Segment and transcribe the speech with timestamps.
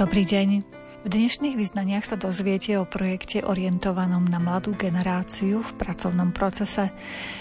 [0.00, 0.79] Dobrý deň.
[1.00, 6.92] V dnešných vyznaniach sa dozviete o projekte orientovanom na mladú generáciu v pracovnom procese.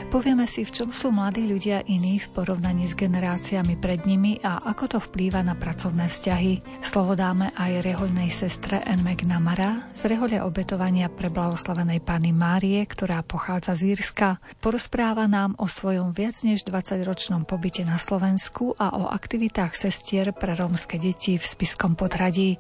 [0.08, 4.64] Povieme si, v čom sú mladí ľudia iní v porovnaní s generáciami pred nimi a
[4.64, 6.80] ako to vplýva na pracovné vzťahy.
[6.80, 9.04] Slovo dáme aj rehoľnej sestre N.
[9.04, 14.40] McNamara z rehole obetovania pre blahoslavenej pani Márie, ktorá pochádza z Írska.
[14.64, 20.56] Porozpráva nám o svojom viac než 20-ročnom pobyte na Slovensku a o aktivitách sestier pre
[20.56, 22.56] rómske deti v Spiskom podhradí.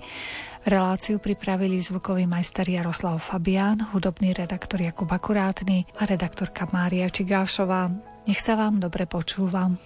[0.67, 7.87] Reláciu pripravili zvukový majster Jaroslav Fabián, hudobný redaktor Jakub Akurátny a redaktorka Mária Čigášová.
[8.27, 9.79] Nech sa vám dobre počúvam.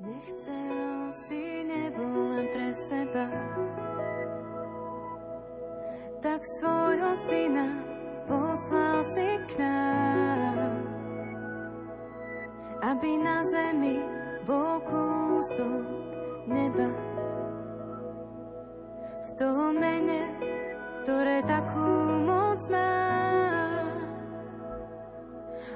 [0.00, 3.28] Nechcel si nebo len pre seba
[6.26, 7.68] tak svojho syna
[8.26, 10.82] poslal si k nám,
[12.82, 14.02] aby na zemi
[14.42, 15.86] bol kúsok
[16.50, 17.05] neba
[19.26, 20.22] v toho mene,
[21.02, 21.90] ktoré takú
[22.22, 22.94] moc má.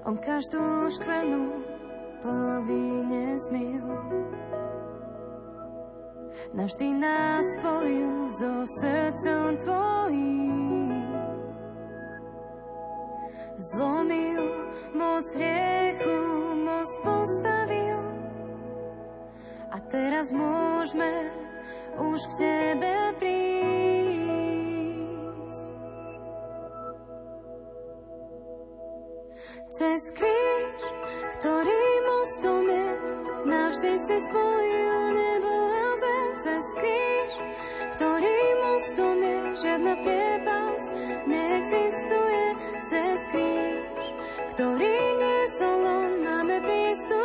[0.07, 1.67] On každú škvrnu
[2.23, 3.87] povinne zmil.
[6.55, 11.07] Navždy nás spojil so srdcom tvojím.
[13.61, 14.47] Zlomil
[14.97, 16.17] moc hriechu,
[16.65, 18.01] most postavil.
[19.71, 21.29] A teraz môžeme
[22.01, 23.41] už k Tebe prísť.
[29.71, 30.81] Cez kríž,
[31.39, 32.89] ktorý mostom je,
[33.47, 36.29] navždy si spojil nebo a zem.
[36.41, 37.33] Cez kríž,
[37.97, 40.85] ktorý mostom je, žiadna priepas
[41.29, 42.45] neexistuje.
[42.83, 44.05] Cez kríž,
[44.57, 47.20] ktorý niesol on, máme prístup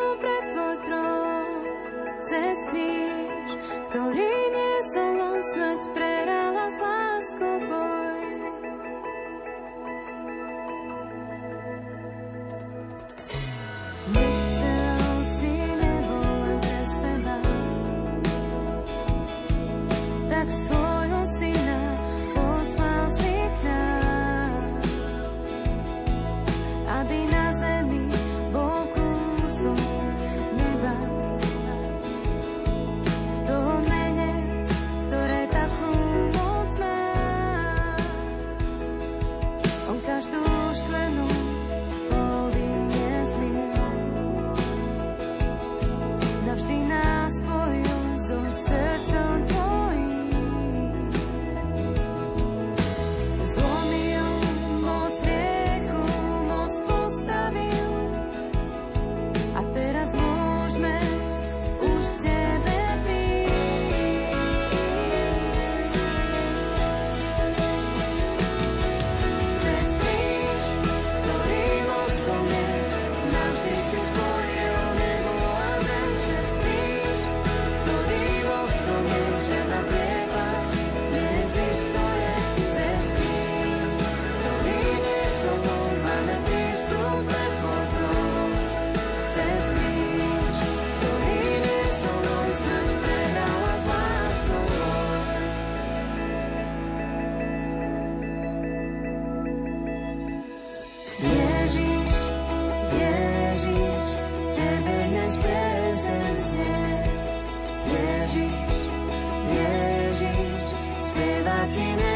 [111.67, 112.14] 纪念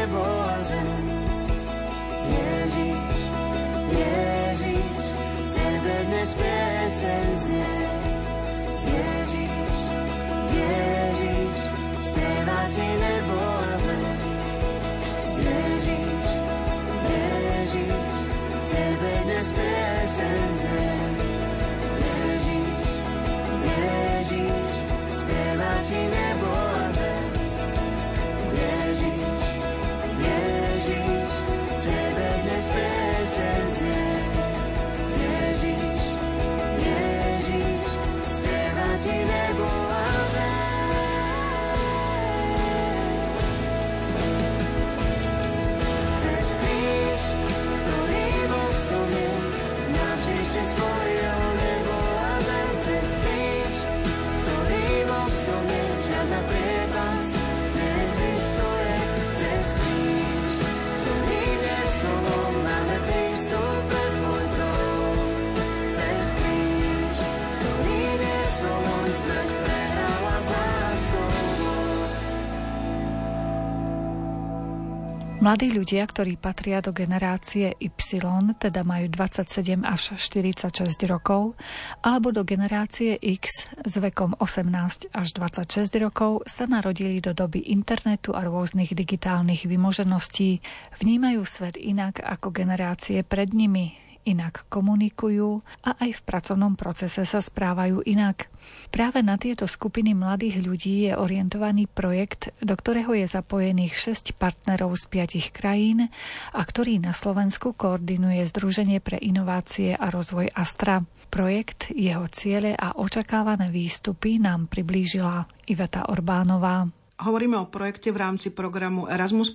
[75.40, 78.20] Mladí ľudia, ktorí patria do generácie Y,
[78.60, 81.56] teda majú 27 až 46 rokov,
[82.04, 88.36] alebo do generácie X s vekom 18 až 26 rokov, sa narodili do doby internetu
[88.36, 90.60] a rôznych digitálnych vymožeností,
[91.00, 97.40] vnímajú svet inak ako generácie pred nimi, inak komunikujú a aj v pracovnom procese sa
[97.40, 98.50] správajú inak.
[98.92, 104.94] Práve na tieto skupiny mladých ľudí je orientovaný projekt, do ktorého je zapojených 6 partnerov
[104.98, 106.12] z 5 krajín
[106.52, 111.02] a ktorý na Slovensku koordinuje Združenie pre inovácie a rozvoj Astra.
[111.30, 116.90] Projekt, jeho ciele a očakávané výstupy nám priblížila Iveta Orbánová.
[117.20, 119.54] Hovoríme o projekte v rámci programu Erasmus+,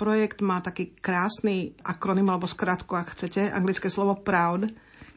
[0.00, 4.64] projekt má taký krásny akronym alebo skratku, ak chcete, anglické slovo proud,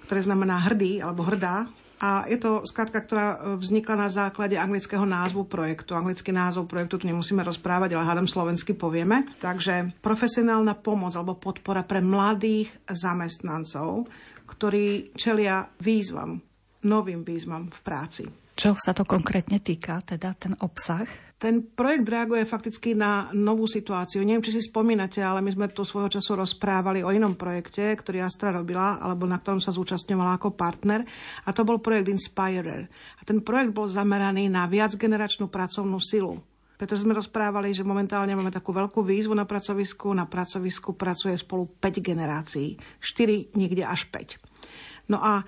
[0.03, 1.63] ktoré znamená hrdý alebo hrdá.
[2.03, 5.95] A je to skratka, ktorá vznikla na základe anglického názvu projektu.
[5.95, 9.24] Anglický názov projektu tu nemusíme rozprávať, ale hádam slovensky povieme.
[9.39, 14.12] Takže profesionálna pomoc alebo podpora pre mladých zamestnancov,
[14.44, 16.44] ktorí čelia výzvam,
[16.83, 18.27] novým výzvam v práci.
[18.53, 21.07] Čo sa to konkrétne týka, teda ten obsah?
[21.44, 24.24] Ten projekt reaguje fakticky na novú situáciu.
[24.24, 28.24] Neviem, či si spomínate, ale my sme tu svojho času rozprávali o inom projekte, ktorý
[28.24, 31.04] Astra robila, alebo na ktorom sa zúčastňovala ako partner.
[31.44, 32.88] A to bol projekt Inspirer.
[33.19, 36.40] A ten projekt bol zameraný na viacgeneračnú pracovnú silu.
[36.80, 40.16] Pretože sme rozprávali, že momentálne máme takú veľkú výzvu na pracovisku.
[40.16, 42.80] Na pracovisku pracuje spolu 5 generácií.
[43.04, 45.12] 4, niekde až 5.
[45.12, 45.44] No a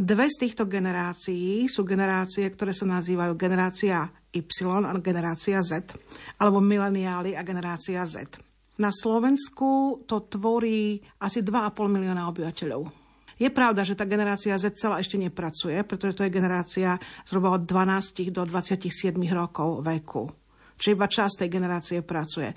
[0.00, 4.42] Dve z týchto generácií sú generácie, ktoré sa nazývajú generácia Y
[4.86, 5.90] a generácia Z,
[6.38, 8.38] alebo mileniály a generácia Z.
[8.80, 13.10] Na Slovensku to tvorí asi 2,5 milióna obyvateľov.
[13.40, 17.64] Je pravda, že tá generácia Z celá ešte nepracuje, pretože to je generácia zhruba od
[17.64, 20.28] 12 do 27 rokov veku.
[20.76, 22.52] Čiže iba časť tej generácie pracuje.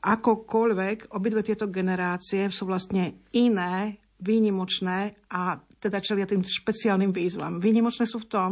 [0.00, 7.56] Akokoľvek, obidve tieto generácie sú vlastne iné, výnimočné a teda čelia tým špeciálnym výzvam.
[7.56, 8.50] Výnimočné sú v tom,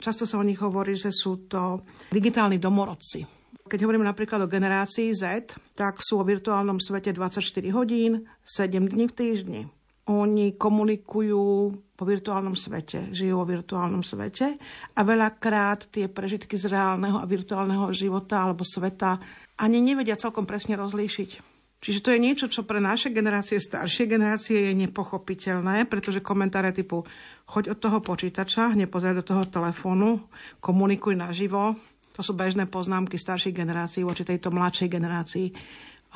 [0.00, 3.22] často sa o nich hovorí, že sú to digitálni domorodci.
[3.70, 9.06] Keď hovoríme napríklad o generácii Z, tak sú o virtuálnom svete 24 hodín, 7 dní
[9.06, 9.62] v týždni.
[10.10, 14.58] Oni komunikujú po virtuálnom svete, žijú vo virtuálnom svete
[14.96, 19.20] a veľakrát tie prežitky z reálneho a virtuálneho života alebo sveta
[19.60, 21.49] ani nevedia celkom presne rozlíšiť.
[21.80, 27.08] Čiže to je niečo, čo pre naše generácie, staršie generácie je nepochopiteľné, pretože komentáre typu
[27.48, 30.20] choď od toho počítača, nepozeraj do toho telefónu,
[30.60, 31.72] komunikuj naživo,
[32.12, 35.46] to sú bežné poznámky starších generácií voči tejto mladšej generácii.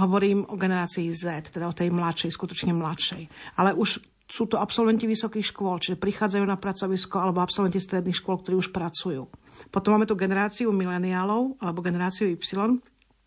[0.04, 3.24] Hovorím o generácii Z, teda o tej mladšej, skutočne mladšej.
[3.56, 8.36] Ale už sú to absolventi vysokých škôl, čiže prichádzajú na pracovisko alebo absolventi stredných škôl,
[8.44, 9.32] ktorí už pracujú.
[9.72, 12.36] Potom máme tu generáciu mileniálov alebo generáciu Y.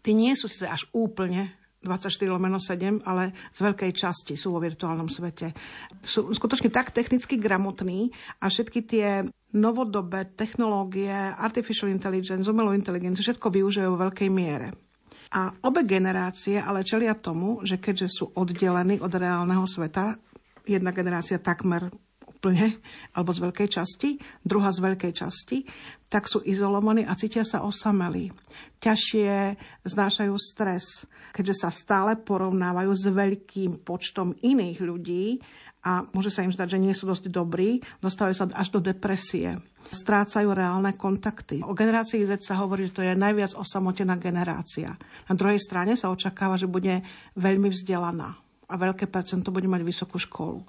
[0.05, 1.49] Tí nie sú síce až úplne
[1.87, 5.55] 24 lomeno 7, ale z veľkej časti sú vo virtuálnom svete.
[6.03, 8.11] Sú skutočne tak technicky gramotní
[8.43, 9.23] a všetky tie
[9.55, 14.75] novodobé technológie, artificial intelligence, umelú inteligenciu, všetko využijú vo veľkej miere.
[15.31, 20.15] A obe generácie ale čelia tomu, že keďže sú oddelení od reálneho sveta,
[20.67, 21.87] jedna generácia takmer
[22.37, 22.77] úplne,
[23.17, 24.09] alebo z veľkej časti,
[24.45, 25.65] druhá z veľkej časti,
[26.05, 28.29] tak sú izolovaní a cítia sa osamelí.
[28.77, 35.37] Ťažšie znášajú stres, keďže sa stále porovnávajú s veľkým počtom iných ľudí
[35.85, 39.55] a môže sa im zdať, že nie sú dosť dobrí, dostávajú sa až do depresie.
[39.93, 41.61] Strácajú reálne kontakty.
[41.61, 44.97] O generácii Z sa hovorí, že to je najviac osamotená generácia.
[45.29, 47.05] Na druhej strane sa očakáva, že bude
[47.37, 48.33] veľmi vzdelaná
[48.67, 50.59] a veľké percento bude mať vysokú školu.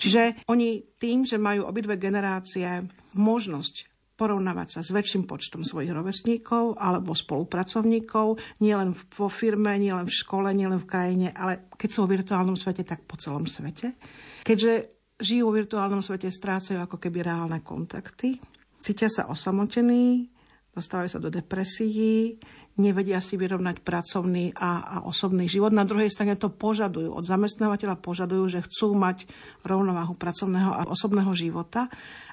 [0.00, 3.91] Čiže oni tým, že majú obidve generácie možnosť
[4.22, 10.54] porovnávať sa s väčším počtom svojich rovesníkov alebo spolupracovníkov, nielen vo firme, nielen v škole,
[10.54, 13.98] nielen v krajine, ale keď sú vo virtuálnom svete, tak po celom svete.
[14.46, 14.72] Keďže
[15.18, 18.38] žijú vo virtuálnom svete, strácajú ako keby reálne kontakty,
[18.78, 20.30] cítia sa osamotení,
[20.70, 22.38] dostávajú sa do depresií,
[22.78, 25.74] nevedia si vyrovnať pracovný a, a osobný život.
[25.74, 27.10] Na druhej strane to požadujú.
[27.10, 29.26] Od zamestnávateľa požadujú, že chcú mať
[29.66, 31.90] rovnováhu pracovného a osobného života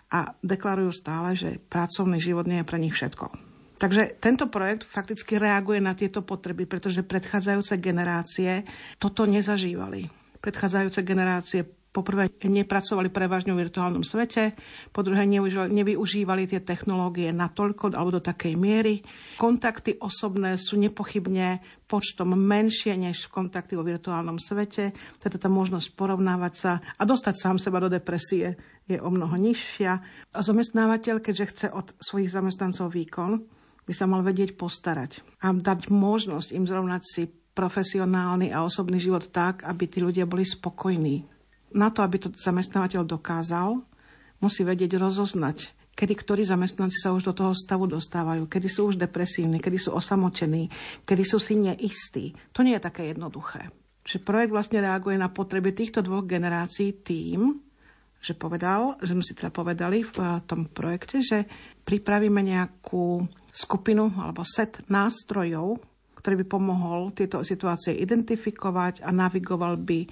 [0.10, 3.30] a deklarujú stále, že pracovný život nie je pre nich všetko.
[3.80, 8.68] Takže tento projekt fakticky reaguje na tieto potreby, pretože predchádzajúce generácie
[9.00, 10.04] toto nezažívali.
[10.44, 11.63] Predchádzajúce generácie
[12.00, 14.56] poprvé nepracovali prevažne v virtuálnom svete,
[14.96, 15.27] po druhé
[15.68, 19.03] nevyužívali tie technológie natoľko alebo do takej miery.
[19.36, 21.60] Kontakty osobné sú nepochybne
[21.91, 27.58] počtom menšie než kontakty vo virtuálnom svete, teda tá možnosť porovnávať sa a dostať sám
[27.60, 28.56] seba do depresie
[28.88, 29.91] je o mnoho nižšia.
[30.32, 33.44] A zamestnávateľ, keďže chce od svojich zamestnancov výkon,
[33.89, 37.24] by sa mal vedieť postarať a dať možnosť im zrovnať si
[37.58, 41.38] profesionálny a osobný život tak, aby tí ľudia boli spokojní.
[41.76, 43.82] Na to, aby to zamestnávateľ dokázal,
[44.42, 48.96] musí vedieť rozoznať, kedy ktorí zamestnanci sa už do toho stavu dostávajú, kedy sú už
[48.96, 50.72] depresívni, kedy sú osamotení,
[51.04, 52.32] kedy sú si neistí.
[52.56, 53.68] To nie je také jednoduché.
[54.08, 57.62] Čiže projekt vlastne reaguje na potreby týchto dvoch generácií tým,
[58.20, 61.48] že povedal, že sme si teda povedali v tom projekte, že
[61.84, 65.80] pripravíme nejakú skupinu alebo set nástrojov,
[66.20, 70.04] ktorý by pomohol tieto situácie identifikovať a navigoval by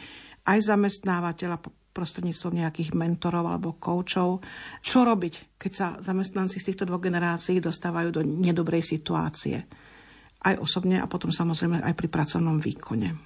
[0.47, 1.59] aj zamestnávateľa
[1.91, 4.45] prostredníctvom nejakých mentorov alebo koučov.
[4.85, 9.65] Čo robiť, keď sa zamestnanci z týchto dvoch generácií dostávajú do nedobrej situácie?
[10.37, 13.17] Aj osobne a potom samozrejme aj pri pracovnom výkone.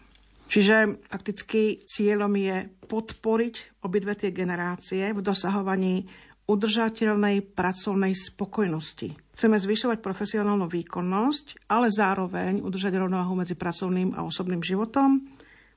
[0.52, 6.08] Čiže fakticky cieľom je podporiť obidve tie generácie v dosahovaní
[6.48, 9.16] udržateľnej pracovnej spokojnosti.
[9.32, 15.24] Chceme zvyšovať profesionálnu výkonnosť, ale zároveň udržať rovnováhu medzi pracovným a osobným životom,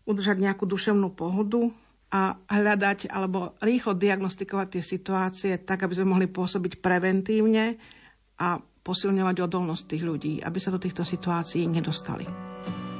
[0.05, 1.73] udržať nejakú duševnú pohodu,
[2.15, 7.75] a hľadať alebo rýchlo diagnostikovať tie situácie tak, aby sme mohli pôsobiť preventívne
[8.39, 8.55] a
[8.87, 12.23] posilňovať odolnosť tých ľudí, aby sa do týchto situácií nedostali.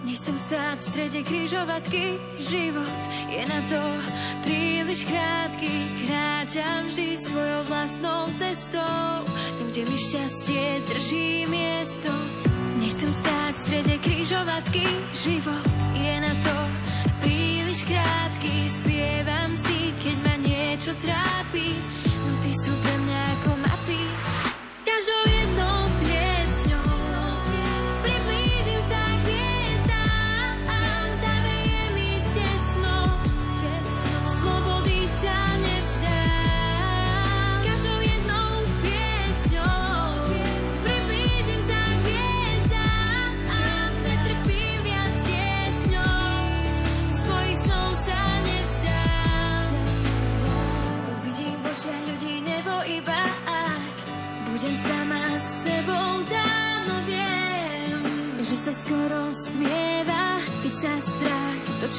[0.05, 2.05] Nechcem stáť v strede križovatky,
[2.43, 3.81] život je na to
[4.45, 5.73] príliš krátky.
[6.05, 9.25] Kráčam vždy svojou vlastnou cestou,
[9.57, 12.13] tam, kde mi šťastie drží miesto.
[12.77, 14.85] Nechcem stáť v strede križovatky,
[15.17, 16.74] život je na to
[17.85, 21.77] krátky Spievam si, keď ma niečo trápi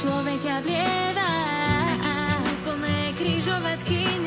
[0.05, 1.33] človeka vlieva.
[1.97, 4.24] Keď sú plné križovatky,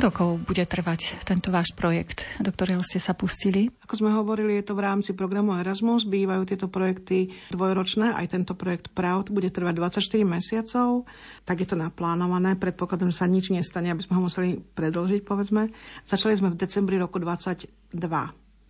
[0.00, 3.68] rokov bude trvať tento váš projekt, do ktorého ste sa pustili?
[3.84, 6.08] Ako sme hovorili, je to v rámci programu Erasmus.
[6.08, 8.16] Bývajú tieto projekty dvojročné.
[8.16, 11.04] Aj tento projekt Proud bude trvať 24 mesiacov.
[11.44, 12.56] Tak je to naplánované.
[12.56, 15.68] Predpokladom, sa nič nestane, aby sme ho museli predlžiť, povedzme.
[16.08, 17.68] Začali sme v decembri roku 22.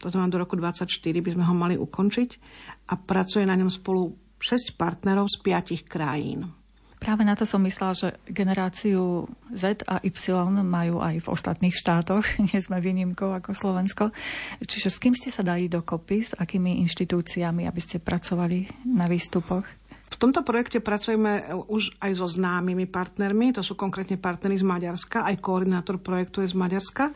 [0.02, 0.90] To znamená, do roku 24
[1.22, 2.30] by sme ho mali ukončiť.
[2.90, 6.59] A pracuje na ňom spolu 6 partnerov z 5 krajín.
[7.00, 12.20] Práve na to som myslela, že generáciu Z a Y majú aj v ostatných štátoch.
[12.52, 14.12] Nie sme výnimkou ako Slovensko.
[14.60, 19.64] Čiže s kým ste sa dali dokopy, s akými inštitúciami, aby ste pracovali na výstupoch?
[20.10, 25.24] V tomto projekte pracujeme už aj so známymi partnermi, to sú konkrétne partnery z Maďarska,
[25.24, 27.14] aj koordinátor projektu je z Maďarska.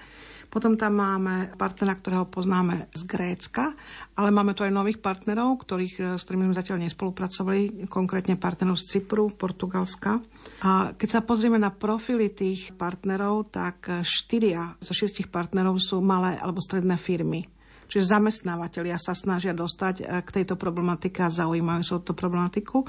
[0.54, 3.74] Potom tam máme partnera, ktorého poznáme z Grécka,
[4.14, 8.86] ale máme tu aj nových partnerov, ktorých, s ktorými sme zatiaľ nespolupracovali, konkrétne partnerov z
[8.86, 10.22] Cypru, Portugalska.
[10.62, 16.38] A keď sa pozrieme na profily tých partnerov, tak štyria zo šiestich partnerov sú malé
[16.38, 17.50] alebo stredné firmy.
[17.94, 22.82] Čiže zamestnávateľia sa snažia dostať eh, k tejto problematike a zaujímajú sa o tú problematiku.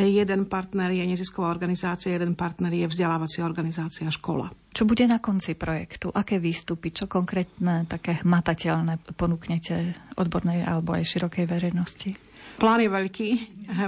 [0.00, 4.48] Eh, jeden partner je nezisková organizácia, jeden partner je vzdelávacia organizácia škola.
[4.72, 6.08] Čo bude na konci projektu?
[6.08, 6.88] Aké výstupy?
[6.88, 12.25] Čo konkrétne také matateľné ponúknete odbornej alebo aj širokej verejnosti?
[12.56, 13.28] Plán je veľký,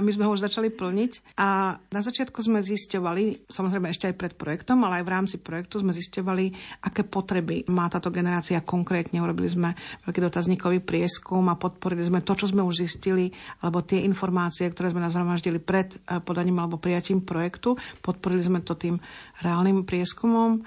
[0.05, 4.33] my sme ho už začali plniť a na začiatku sme zisťovali, samozrejme ešte aj pred
[4.35, 6.45] projektom, ale aj v rámci projektu sme zisťovali,
[6.85, 9.23] aké potreby má táto generácia konkrétne.
[9.23, 9.73] Urobili sme
[10.05, 13.31] veľký dotazníkový prieskum a podporili sme to, čo sme už zistili,
[13.65, 17.73] alebo tie informácie, ktoré sme nazhromaždili pred eh, podaním alebo prijatím projektu.
[18.03, 19.01] Podporili sme to tým
[19.41, 20.61] reálnym prieskumom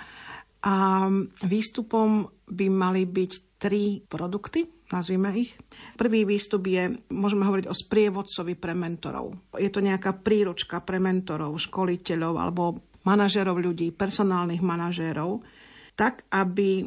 [0.62, 1.06] a
[1.42, 5.54] výstupom by mali byť tri produkty, nazvime ich.
[5.94, 9.54] Prvý výstup je, môžeme hovoriť o sprievodcovi pre mentorov.
[9.54, 15.46] Je to nejaká príručka pre mentorov, školiteľov alebo manažérov ľudí, personálnych manažérov,
[15.94, 16.82] tak, aby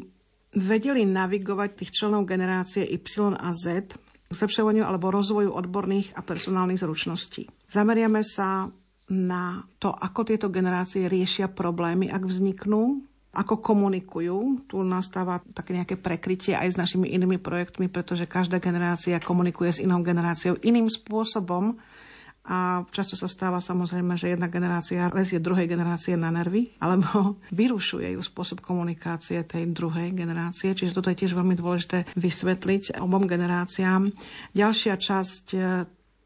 [0.52, 6.82] vedeli navigovať tých členov generácie Y a Z k zlepšovaniu alebo rozvoju odborných a personálnych
[6.82, 7.48] zručností.
[7.72, 8.68] Zameriame sa
[9.06, 13.06] na to, ako tieto generácie riešia problémy, ak vzniknú,
[13.36, 14.64] ako komunikujú.
[14.64, 19.82] Tu nastáva také nejaké prekrytie aj s našimi inými projektmi, pretože každá generácia komunikuje s
[19.84, 21.76] inou generáciou iným spôsobom.
[22.46, 28.16] A často sa stáva samozrejme, že jedna generácia lezie druhej generácie na nervy, alebo vyrušuje
[28.16, 30.72] ju spôsob komunikácie tej druhej generácie.
[30.72, 34.08] Čiže toto je tiež veľmi dôležité vysvetliť obom generáciám.
[34.54, 35.44] Ďalšia časť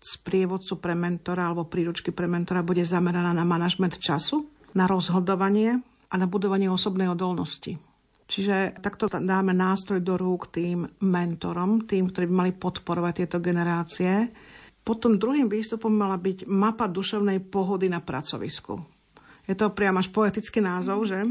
[0.01, 4.45] z e, pre mentora alebo príručky pre mentora bude zameraná na manažment času,
[4.77, 7.79] na rozhodovanie a na budovanie osobnej odolnosti.
[8.31, 14.31] Čiže takto dáme nástroj do rúk tým mentorom, tým, ktorí by mali podporovať tieto generácie.
[14.87, 18.79] Potom druhým výstupom mala byť mapa duševnej pohody na pracovisku.
[19.51, 21.27] Je to priam až poetický názov, že?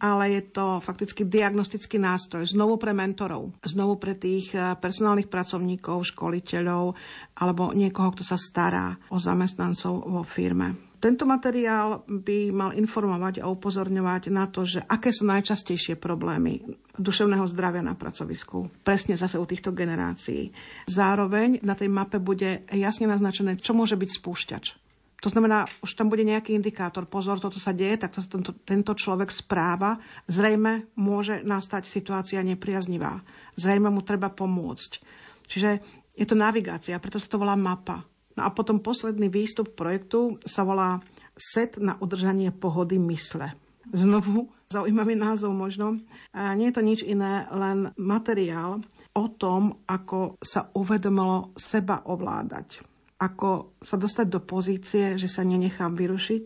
[0.00, 6.08] Ale je to fakticky diagnostický nástroj znovu pre mentorov, znovu pre tých eh, personálnych pracovníkov,
[6.08, 6.96] školiteľov
[7.36, 10.89] alebo niekoho, kto sa stará o zamestnancov vo firme.
[11.00, 16.60] Tento materiál by mal informovať a upozorňovať na to, že aké sú najčastejšie problémy
[17.00, 18.68] duševného zdravia na pracovisku.
[18.84, 20.52] Presne zase u týchto generácií.
[20.84, 24.64] Zároveň na tej mape bude jasne naznačené, čo môže byť spúšťač.
[25.24, 27.08] To znamená, už tam bude nejaký indikátor.
[27.08, 29.96] Pozor, toto sa deje, tak sa tento, tento človek správa.
[30.28, 33.20] Zrejme môže nastať situácia nepriaznivá.
[33.56, 34.90] Zrejme mu treba pomôcť.
[35.48, 35.70] Čiže
[36.16, 38.09] je to navigácia, preto sa to volá mapa.
[38.40, 41.04] No a potom posledný výstup projektu sa volá
[41.36, 43.52] Set na udržanie pohody mysle.
[43.92, 46.00] Znovu zaujímavý názov možno.
[46.32, 48.80] Nie je to nič iné, len materiál
[49.12, 52.80] o tom, ako sa uvedomilo seba ovládať.
[53.20, 56.44] Ako sa dostať do pozície, že sa nenechám vyrušiť,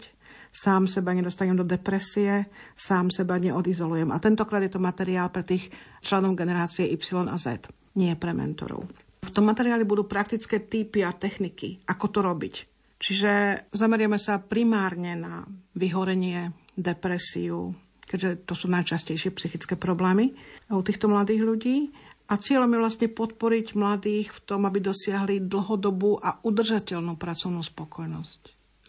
[0.50, 4.10] sám seba nedostanem do depresie, sám seba neodizolujem.
[4.10, 5.70] A tentokrát je to materiál pre tých
[6.02, 6.98] členov generácie Y
[7.30, 8.82] a Z, nie pre mentorov.
[9.24, 12.54] V tom materiáli budú praktické typy a techniky, ako to robiť.
[13.00, 13.32] Čiže
[13.72, 17.72] zamerieme sa primárne na vyhorenie, depresiu,
[18.04, 20.34] keďže to sú najčastejšie psychické problémy
[20.70, 21.76] u týchto mladých ľudí.
[22.24, 28.40] A cieľom je vlastne podporiť mladých v tom, aby dosiahli dlhodobú a udržateľnú pracovnú spokojnosť.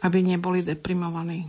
[0.07, 1.43] Aby neboli deprimovaní.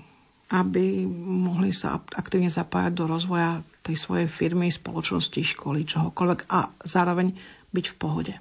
[0.51, 7.31] Aby mohli sa aktívne zapájať do rozvoja tej svojej firmy, spoločnosti, školy, čohokoľvek a zároveň
[7.70, 8.35] byť v pohode.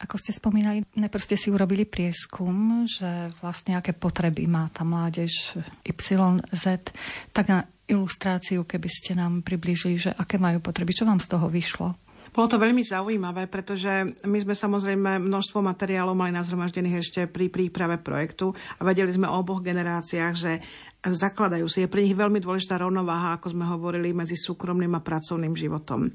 [0.00, 5.60] Ako ste spomínali, najprv ste si urobili prieskum, že vlastne aké potreby má tá mládež
[5.84, 6.64] YZ,
[7.36, 11.52] tak na ilustráciu, keby ste nám priblížili, že aké majú potreby, čo vám z toho
[11.52, 11.92] vyšlo?
[12.30, 13.90] Bolo to veľmi zaujímavé, pretože
[14.22, 19.42] my sme samozrejme množstvo materiálov mali nazhromaždených ešte pri príprave projektu a vedeli sme o
[19.42, 20.62] oboch generáciách, že
[21.04, 21.84] zakladajú si.
[21.84, 26.08] Je pre nich veľmi dôležitá rovnováha, ako sme hovorili, medzi súkromným a pracovným životom.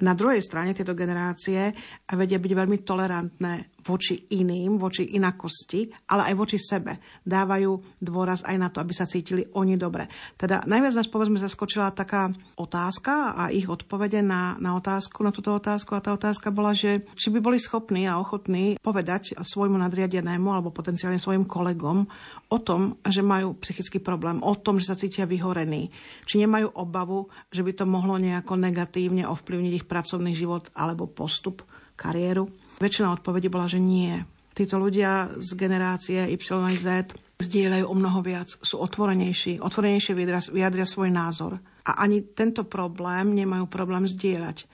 [0.00, 1.72] Na druhej strane tieto generácie
[2.16, 7.02] vedia byť veľmi tolerantné voči iným, voči inakosti, ale aj voči sebe.
[7.26, 10.06] Dávajú dôraz aj na to, aby sa cítili oni dobre.
[10.38, 15.50] Teda najviac nás povedzme zaskočila taká otázka a ich odpovede na, na otázku, na túto
[15.50, 20.48] otázku a tá otázka bola, že či by boli schopní a ochotní povedať svojmu nadriadenému
[20.48, 22.06] alebo potenciálne svojim kolegom
[22.52, 25.90] o tom, že majú psychický problém, o tom, že sa cítia vyhorení.
[26.28, 31.64] Či nemajú obavu, že by to mohlo nejako negatívne ovplyvniť ich pracovný život alebo postup,
[31.96, 32.48] kariéru
[32.82, 34.10] Väčšina odpovedí bola, že nie.
[34.52, 40.18] Títo ľudia z generácie Y a Z zdieľajú o mnoho viac, sú otvorenejší, otvorenejšie
[40.50, 41.62] vyjadria svoj názor.
[41.86, 44.66] A ani tento problém nemajú problém zdieľať.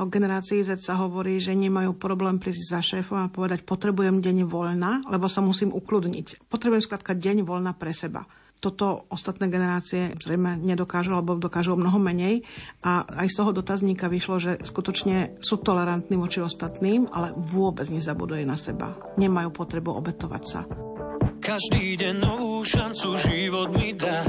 [0.00, 4.48] O generácii Z sa hovorí, že nemajú problém prísť za šéfom a povedať, potrebujem deň
[4.48, 6.48] voľna, lebo sa musím ukludniť.
[6.48, 8.24] Potrebujem skladka deň voľna pre seba.
[8.60, 12.44] Toto ostatné generácie zrejme nedokážu, alebo dokážu mnoho menej.
[12.84, 18.44] A aj z toho dotazníka vyšlo, že skutočne sú tolerantní voči ostatným, ale vôbec nezabuduje
[18.44, 19.00] na seba.
[19.16, 20.60] Nemajú potrebu obetovať sa.
[21.40, 24.28] Každý deň novú šancu život mi dá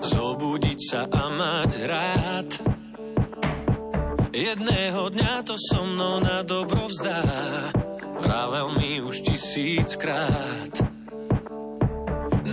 [0.00, 2.50] Zobudiť sa a mať rád
[4.32, 7.20] Jedného dňa to so mnou na dobro vzdá
[8.24, 10.93] vravel mi už tisíckrát.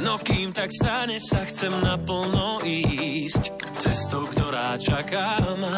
[0.01, 5.77] No kým tak stane sa, chcem naplno ísť cestou, ktorá čaká ma.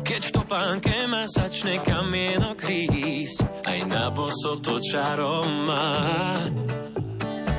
[0.00, 5.92] Keď v topánke ma začne kamienok rísť, aj na boso to čarom má.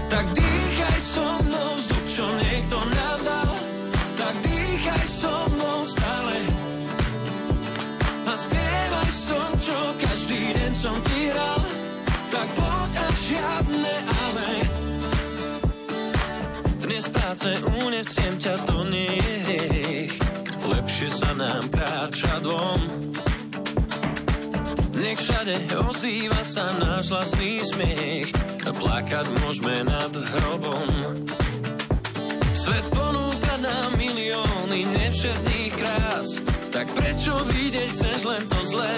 [0.10, 3.14] Tak dýchaj so mnou vzduch, čo niekto nám
[4.14, 6.38] tak dýchaj so mnou stále.
[8.24, 11.62] A spievaj som, čo každý deň som ti hral,
[12.34, 13.63] tak poď a žiadne
[17.04, 17.52] Dnes práce
[17.84, 20.14] unesiem ťa, to nie je hriech.
[20.64, 22.80] Lepšie sa nám kráča dvom.
[24.96, 28.32] Nech všade ozýva sa náš vlastný smiech
[28.64, 30.88] a plakať môžeme nad hrobom.
[32.56, 36.40] Svet ponúka nám milióny nevšetných krás,
[36.72, 38.96] tak prečo vidieť chceš len to zlé?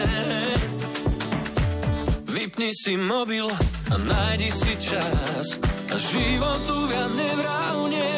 [2.29, 3.49] Vypni si mobil
[3.91, 5.61] a nájdi si čas
[5.93, 8.09] a životu viac nevrávne.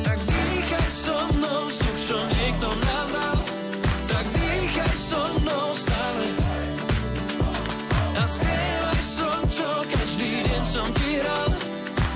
[0.00, 3.38] Tak dýchaj so mnou vzduch, čo niekto nám dal,
[4.08, 6.26] tak dýchaj so mnou stále.
[8.16, 11.50] A spievaj som, čo každý deň som ti hral,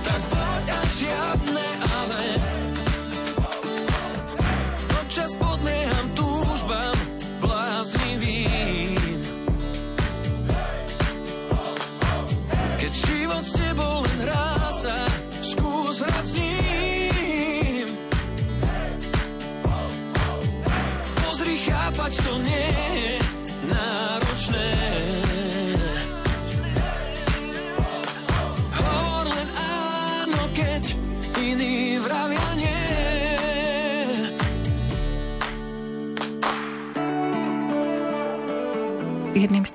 [0.00, 1.85] tak poď a žiadne ale.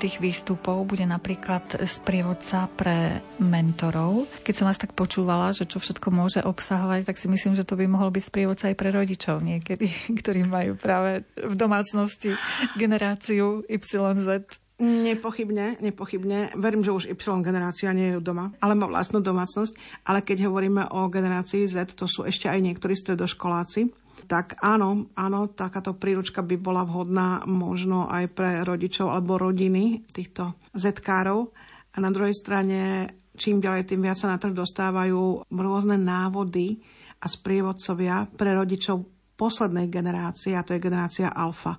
[0.02, 4.26] Tých výstupov bude napríklad sprievodca pre mentorov.
[4.42, 7.78] Keď som vás tak počúvala, že čo všetko môže obsahovať, tak si myslím, že to
[7.78, 9.86] by mohol byť sprievodca aj pre rodičov niekedy,
[10.20, 12.34] ktorí majú práve v domácnosti
[12.74, 14.58] generáciu YZ.
[14.82, 16.58] Nepochybne, nepochybne.
[16.58, 19.78] Verím, že už Y generácia nie je doma, ale má vlastnú domácnosť.
[20.10, 23.94] Ale keď hovoríme o generácii Z, to sú ešte aj niektorí stredoškoláci,
[24.26, 30.58] tak áno, áno, takáto príručka by bola vhodná možno aj pre rodičov alebo rodiny týchto
[30.74, 31.54] Z-károv.
[31.94, 33.06] A na druhej strane,
[33.38, 36.82] čím ďalej, tým viac sa na trh dostávajú rôzne návody
[37.22, 39.06] a sprievodcovia pre rodičov
[39.38, 41.78] poslednej generácie, a to je generácia alfa.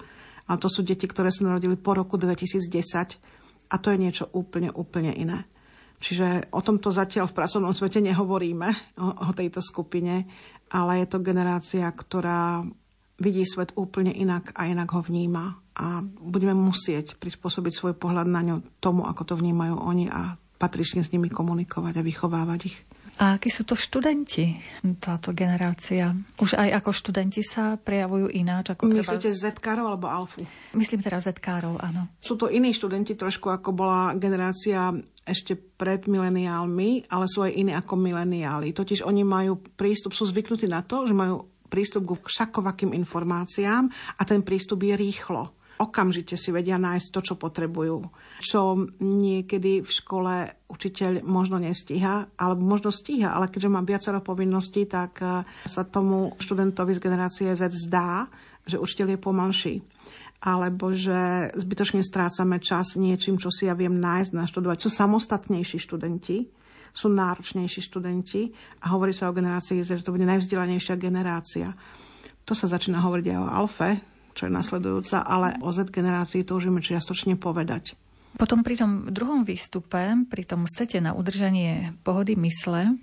[0.51, 4.69] A to sú deti, ktoré sa narodili po roku 2010 a to je niečo úplne,
[4.75, 5.47] úplne iné.
[6.03, 10.27] Čiže o tomto zatiaľ v pracovnom svete nehovoríme, o, o tejto skupine,
[10.75, 12.67] ale je to generácia, ktorá
[13.23, 15.63] vidí svet úplne inak a inak ho vníma.
[15.79, 21.07] A budeme musieť prispôsobiť svoj pohľad na ňo tomu, ako to vnímajú oni a patrične
[21.07, 22.77] s nimi komunikovať a vychovávať ich.
[23.21, 24.57] A akí sú to študenti,
[24.97, 26.17] táto generácia?
[26.41, 28.73] Už aj ako študenti sa prejavujú ináč?
[28.73, 29.43] Ako Myslíte treba...
[29.53, 30.41] Z-károv alebo alfu?
[30.73, 32.09] Myslím teraz Z-károv, áno.
[32.19, 37.73] Sú to iní študenti trošku ako bola generácia ešte pred mileniálmi, ale sú aj iní
[37.77, 38.73] ako mileniáli.
[38.73, 44.23] Totiž oni majú prístup, sú zvyknutí na to, že majú prístup k všakovakým informáciám a
[44.29, 48.07] ten prístup je rýchlo okamžite si vedia nájsť to, čo potrebujú.
[48.39, 50.35] Čo niekedy v škole
[50.71, 56.33] učiteľ možno nestíha, alebo možno stíha, ale keďže má viacero povinností, tak eh, sa tomu
[56.39, 58.31] študentovi z generácie Z zdá,
[58.63, 59.75] že učiteľ je pomalší
[60.43, 64.79] alebo že zbytočne strácame čas niečím, čo si ja viem nájsť, naštudovať.
[64.83, 66.51] Sú samostatnejší študenti,
[66.91, 68.51] sú náročnejší študenti
[68.83, 71.71] a hovorí sa o generácii že to bude najvzdelanejšia generácia.
[72.43, 73.89] To sa začína hovoriť aj o alfe,
[74.33, 77.97] čo je nasledujúca, ale o Z generácii vieme čiastočne povedať.
[78.33, 82.97] Potom pri tom druhom výstupe, pri tom sete na udržanie pohody mysle,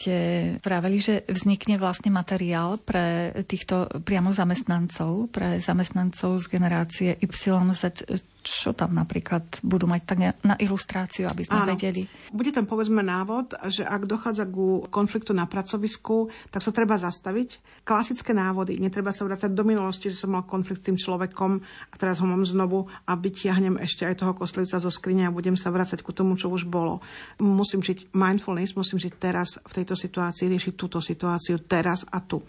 [0.00, 8.08] ste vraveli, že vznikne vlastne materiál pre týchto priamo zamestnancov, pre zamestnancov z generácie YZ
[8.40, 11.76] čo tam napríklad budú mať tak na ilustráciu, aby sme Áno.
[11.76, 12.08] vedeli?
[12.32, 17.82] Bude tam povedzme návod, že ak dochádza ku konfliktu na pracovisku, tak sa treba zastaviť.
[17.84, 21.94] Klasické návody, netreba sa vrácať do minulosti, že som mal konflikt s tým človekom a
[22.00, 25.68] teraz ho mám znovu a vytiahnem ešte aj toho kostlivca zo skrine a budem sa
[25.68, 27.04] vrácať ku tomu, čo už bolo.
[27.40, 32.40] Musím žiť mindfulness, musím žiť teraz v tejto situácii, riešiť túto situáciu teraz a tu.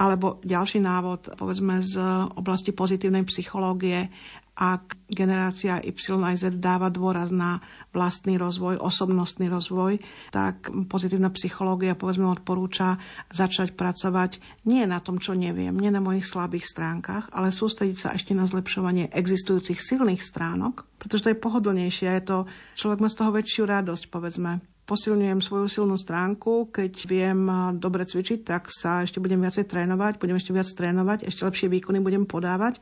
[0.00, 2.00] Alebo ďalší návod, povedzme z
[2.36, 4.08] oblasti pozitívnej psychológie,
[4.54, 7.58] ak generácia Y aj Z dáva dôraz na
[7.90, 9.98] vlastný rozvoj, osobnostný rozvoj,
[10.30, 13.02] tak pozitívna psychológia povedzme odporúča
[13.34, 14.38] začať pracovať
[14.70, 18.46] nie na tom, čo neviem, nie na mojich slabých stránkach, ale sústrediť sa ešte na
[18.46, 22.38] zlepšovanie existujúcich silných stránok, pretože to je pohodlnejšie a je to,
[22.78, 27.40] človek má z toho väčšiu radosť, povedzme posilňujem svoju silnú stránku, keď viem
[27.80, 32.04] dobre cvičiť, tak sa ešte budem viacej trénovať, budem ešte viac trénovať, ešte lepšie výkony
[32.04, 32.78] budem podávať.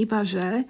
[0.00, 0.64] Iba že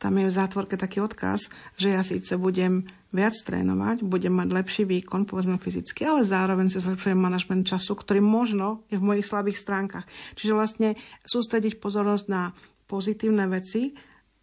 [0.00, 4.82] tam je v zátvorke taký odkaz, že ja síce budem viac trénovať, budem mať lepší
[4.88, 9.60] výkon, povedzme fyzicky, ale zároveň si zlepšujem manažment času, ktorý možno je v mojich slabých
[9.60, 10.08] stránkach.
[10.40, 10.88] Čiže vlastne
[11.28, 12.56] sústrediť pozornosť na
[12.88, 13.92] pozitívne veci,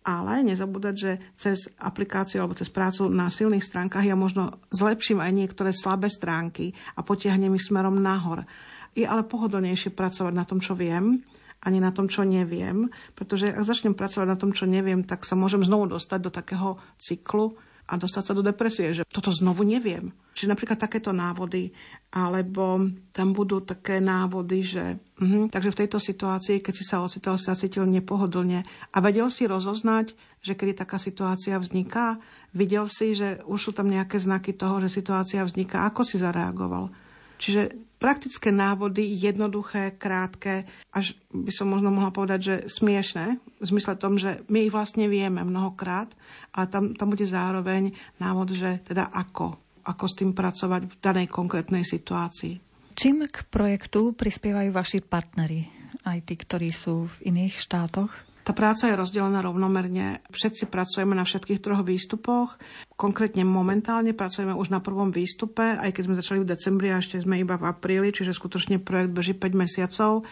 [0.08, 5.32] ale nezabúdať, že cez aplikáciu alebo cez prácu na silných stránkach ja možno zlepším aj
[5.36, 8.48] niektoré slabé stránky a potiahnem ich smerom nahor.
[8.96, 11.20] Je ale pohodlnejšie pracovať na tom, čo viem,
[11.68, 15.36] ani na tom, čo neviem, pretože ak začnem pracovať na tom, čo neviem, tak sa
[15.36, 20.12] môžem znovu dostať do takého cyklu a dostať sa do depresie, že toto znovu neviem.
[20.36, 21.72] Čiže napríklad takéto návody,
[22.12, 22.84] alebo
[23.16, 27.56] tam budú také návody, že uh-huh, takže v tejto situácii, keď si sa ocitol, sa
[27.56, 32.20] cítil nepohodlne a vedel si rozoznať, že kedy taká situácia vzniká,
[32.52, 36.92] videl si, že už sú tam nejaké znaky toho, že situácia vzniká, ako si zareagoval.
[37.40, 43.98] Čiže praktické návody, jednoduché, krátke, až by som možno mohla povedať, že smiešné, v zmysle
[43.98, 46.14] tom, že my ich vlastne vieme mnohokrát,
[46.54, 51.28] ale tam, tam bude zároveň návod, že teda ako, ako s tým pracovať v danej
[51.30, 52.62] konkrétnej situácii.
[52.98, 55.70] Čím k projektu prispievajú vaši partnery,
[56.06, 58.27] aj tí, ktorí sú v iných štátoch?
[58.48, 60.24] Tá práca je rozdelená rovnomerne.
[60.32, 62.56] Všetci pracujeme na všetkých troch výstupoch.
[62.96, 67.20] Konkrétne momentálne pracujeme už na prvom výstupe, aj keď sme začali v decembri a ešte
[67.20, 70.24] sme iba v apríli, čiže skutočne projekt beží 5 mesiacov.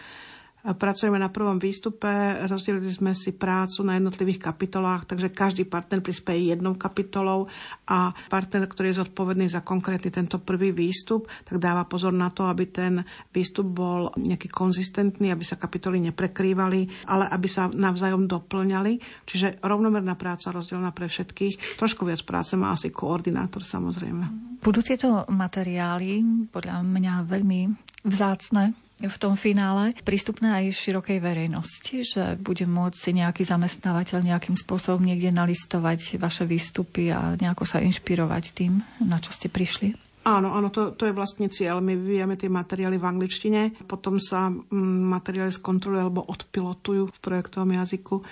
[0.66, 2.10] Pracujeme na prvom výstupe,
[2.50, 7.46] rozdelili sme si prácu na jednotlivých kapitolách, takže každý partner prispieje jednou kapitolou
[7.86, 12.50] a partner, ktorý je zodpovedný za konkrétny tento prvý výstup, tak dáva pozor na to,
[12.50, 12.98] aby ten
[13.30, 19.22] výstup bol nejaký konzistentný, aby sa kapitoly neprekrývali, ale aby sa navzájom doplňali.
[19.22, 21.78] Čiže rovnomerná práca rozdelená pre všetkých.
[21.78, 24.58] Trošku viac práce má asi koordinátor samozrejme.
[24.66, 27.60] Budú tieto materiály podľa mňa veľmi
[28.06, 34.56] vzácne v tom finále prístupné aj širokej verejnosti, že bude môcť si nejaký zamestnávateľ nejakým
[34.56, 39.92] spôsobom niekde nalistovať vaše výstupy a nejako sa inšpirovať tým, na čo ste prišli?
[40.26, 41.78] Áno, áno, to, to je vlastne cieľ.
[41.78, 47.70] My vyvíjame tie materiály v angličtine, potom sa mm, materiály skontrolujú alebo odpilotujú v projektovom
[47.78, 48.26] jazyku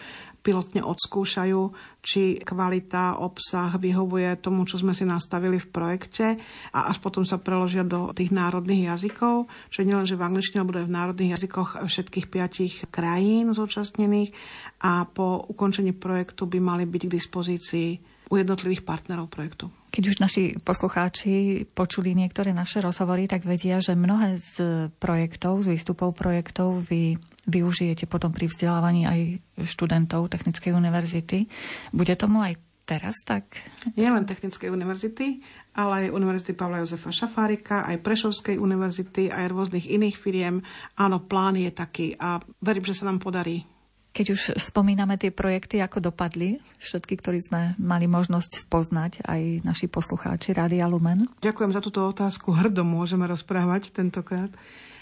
[0.44, 1.60] pilotne odskúšajú,
[2.04, 6.36] či kvalita, obsah vyhovuje tomu, čo sme si nastavili v projekte
[6.76, 10.84] a až potom sa preložia do tých národných jazykov, čiže nielen, že v angličtine, bude
[10.84, 14.36] v národných jazykoch všetkých piatich krajín zúčastnených
[14.84, 17.90] a po ukončení projektu by mali byť k dispozícii
[18.28, 19.72] u jednotlivých partnerov projektu.
[19.94, 24.54] Keď už naši poslucháči počuli niektoré naše rozhovory, tak vedia, že mnohé z
[24.98, 27.14] projektov, z výstupov projektov vy
[27.48, 29.20] využijete potom pri vzdelávaní aj
[29.64, 31.48] študentov Technickej univerzity.
[31.92, 33.48] Bude tomu aj teraz tak?
[33.96, 35.40] Nie len Technickej univerzity,
[35.74, 40.60] ale aj Univerzity Pavla Jozefa Šafárika, aj Prešovskej univerzity, aj rôznych iných firiem.
[41.00, 43.64] Áno, plán je taký a verím, že sa nám podarí
[44.14, 49.90] keď už spomíname tie projekty, ako dopadli, všetky, ktorí sme mali možnosť spoznať, aj naši
[49.90, 51.26] poslucháči Rádia Lumen.
[51.42, 52.54] Ďakujem za túto otázku.
[52.54, 54.54] Hrdo môžeme rozprávať tentokrát.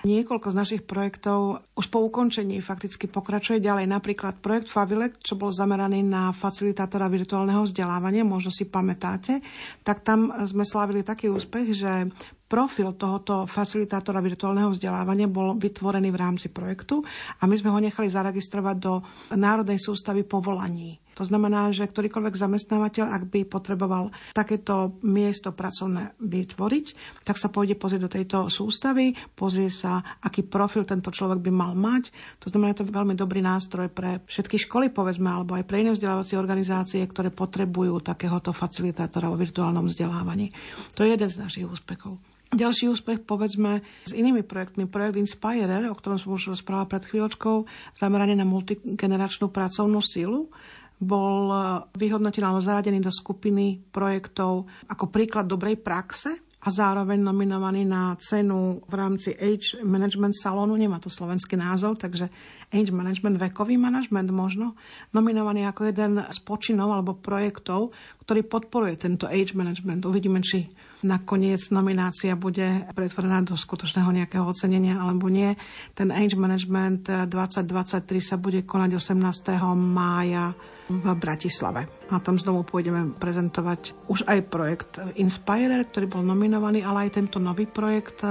[0.03, 3.87] Niekoľko z našich projektov už po ukončení fakticky pokračuje ďalej.
[3.87, 9.39] Napríklad projekt Favilek, čo bol zameraný na facilitátora virtuálneho vzdelávania, možno si pamätáte,
[9.87, 12.11] tak tam sme slávili taký úspech, že
[12.51, 17.01] profil tohoto facilitátora virtuálneho vzdelávania bol vytvorený v rámci projektu
[17.39, 19.01] a my sme ho nechali zaregistrovať do
[19.39, 20.99] Národnej sústavy povolaní.
[21.17, 26.87] To znamená, že ktorýkoľvek zamestnávateľ, ak by potreboval takéto miesto pracovné vytvoriť,
[27.25, 31.73] tak sa pôjde pozrieť do tejto sústavy, pozrie sa, aký profil tento človek by mal
[31.77, 32.09] mať.
[32.41, 35.93] To znamená, je to veľmi dobrý nástroj pre všetky školy, povedzme, alebo aj pre iné
[35.93, 40.49] vzdelávacie organizácie, ktoré potrebujú takéhoto facilitátora vo virtuálnom vzdelávaní.
[40.97, 42.17] To je jeden z našich úspechov.
[42.53, 44.85] Ďalší úspech, povedzme, s inými projektmi.
[44.85, 47.65] Projekt Inspirer, o ktorom som už rozprával pred chvíľočkou,
[47.97, 50.53] zameraný na multigeneračnú pracovnú sílu,
[51.03, 51.57] bol e,
[51.99, 58.79] vyhodnotený alebo zaradený do skupiny projektov ako príklad dobrej praxe a zároveň nominovaný na cenu
[58.87, 62.31] v rámci Age Management Salonu, nemá to slovenský názov, takže
[62.71, 64.79] Age Management, vekový management možno,
[65.11, 67.91] nominovaný ako jeden z počinov alebo projektov,
[68.23, 70.07] ktorý podporuje tento Age Management.
[70.07, 70.71] Uvidíme, či
[71.03, 75.59] nakoniec nominácia bude pretvorená do skutočného nejakého ocenenia alebo nie.
[75.99, 79.19] Ten Age Management 2023 sa bude konať 18.
[79.75, 80.55] mája
[80.91, 81.87] v Bratislave.
[82.11, 87.39] A tam znovu pôjdeme prezentovať už aj projekt Inspirer, ktorý bol nominovaný, ale aj tento
[87.39, 88.25] nový projekt,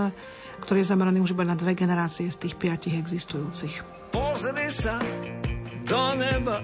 [0.61, 3.81] ktorý je zameraný už iba na dve generácie z tých piatich existujúcich.
[4.11, 4.99] Pozri sa
[5.87, 6.61] do neba,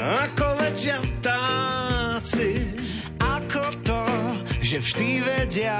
[0.00, 2.72] ako letia vtáci,
[3.20, 4.02] ako to,
[4.62, 5.78] že vždy vedia,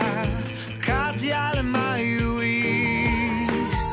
[0.84, 3.92] kadiaľ majú ísť.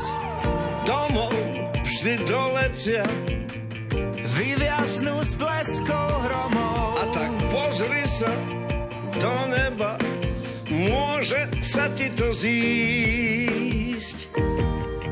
[0.84, 1.32] Domov
[1.80, 3.06] vždy doletia,
[5.00, 7.00] vyviaznú s bleskou hromov.
[7.00, 8.32] A tak pozri sa
[9.16, 9.96] do neba,
[10.68, 14.28] môže sa ti to zísť.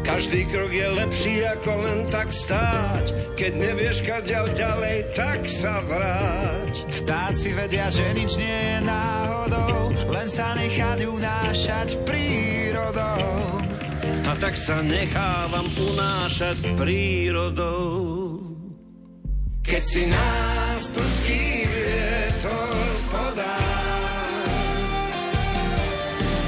[0.05, 3.37] Každý krok je lepší ako len tak stáť.
[3.37, 6.85] Keď nevieš kaďal ďalej, tak sa vráť.
[7.05, 13.61] Vtáci vedia, že nič nie je náhodou, len sa nechať unášať prírodou.
[14.29, 18.28] A tak sa nechávam unášať prírodou.
[19.69, 23.61] Keď si nás prudký vietor podá,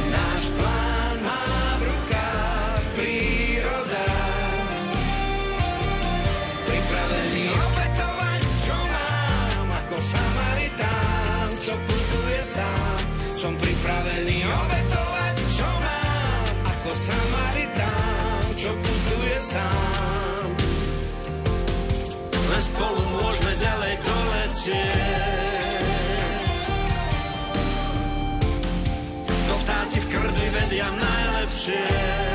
[0.09, 1.44] náš plán má
[1.76, 4.09] v rukách príroda.
[6.64, 13.00] Pripravený obetovať, čo mám, ako Samaritán, čo putuje sám.
[13.37, 20.48] Som pripravený obetovať, čo mám, ako Samaritán, čo putuje sám.
[22.50, 23.09] Len spolu
[24.60, 25.88] doletieť.
[29.48, 32.29] To vtáci v krdli vedia najlepšie.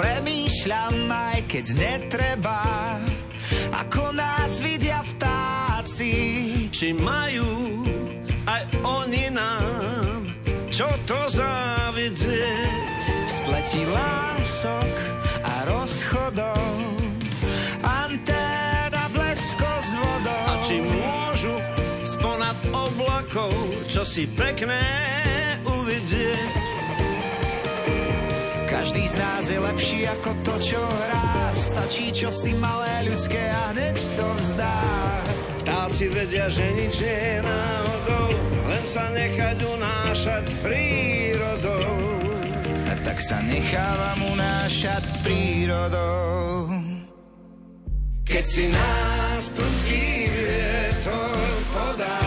[0.00, 2.96] Premýšľam, aj keď netreba,
[3.68, 6.12] ako nás vidia vtáci.
[6.72, 7.84] Či majú
[8.48, 10.24] aj oni nám,
[10.72, 13.02] čo to závidieť.
[13.04, 14.94] V spleti lások
[15.44, 16.64] a rozchodov,
[17.84, 20.44] anténa blesko s vodou.
[20.48, 21.54] A či môžu
[22.08, 23.52] sponad oblakov,
[23.84, 24.80] čo si pekné
[25.68, 26.59] uvidieť.
[28.80, 31.52] Každý z nás je lepší ako to, čo hrá.
[31.52, 34.80] Stačí čo si malé ľudské a hneď to vzdá.
[35.60, 38.28] Vtáci vedia, že nič nie je náhodou,
[38.72, 41.92] len sa nechať unášať prírodou.
[42.88, 46.72] A tak sa nechávam unášať prírodou.
[48.24, 51.36] Keď si nás prudký vietor
[51.68, 52.19] podá,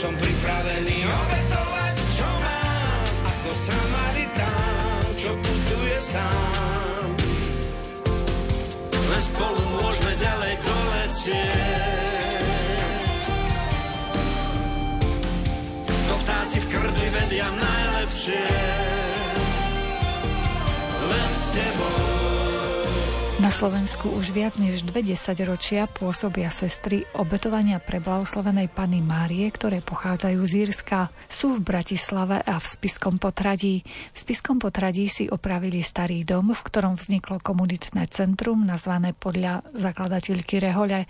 [0.00, 7.04] Som pripravený obetovať, čo mám, ako Samaritán, čo putuje sám.
[8.96, 11.52] Len spolu môžeme ďalej doletieť.
[15.84, 18.40] To vtáci v krdli vedia najlepšie.
[21.12, 21.99] Len s tebou.
[23.60, 30.40] Slovensku už viac než dve desaťročia pôsobia sestry obetovania pre blahoslavenej Pany Márie, ktoré pochádzajú
[30.48, 31.12] z Írska.
[31.28, 33.84] Sú v Bratislave a v Spiskom potradí.
[33.84, 40.56] V Spiskom potradí si opravili starý dom, v ktorom vzniklo komunitné centrum nazvané podľa zakladateľky
[40.56, 41.04] Rehole.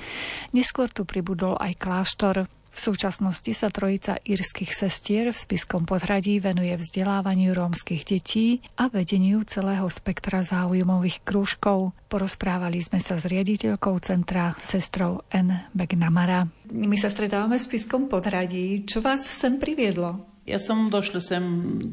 [0.51, 2.51] Neskôr tu pribudol aj kláštor.
[2.71, 9.43] V súčasnosti sa trojica írskych sestier v Spiskom podhradí venuje vzdelávaniu rómskych detí a vedeniu
[9.43, 11.93] celého spektra záujmových krúžkov.
[12.07, 15.67] Porozprávali sme sa s riaditeľkou centra sestrou N.
[15.75, 16.47] Begnamara.
[16.71, 18.87] My sa stretávame v Spiskom podhradí.
[18.87, 20.30] Čo vás sem priviedlo?
[20.51, 21.45] Ja som došla sem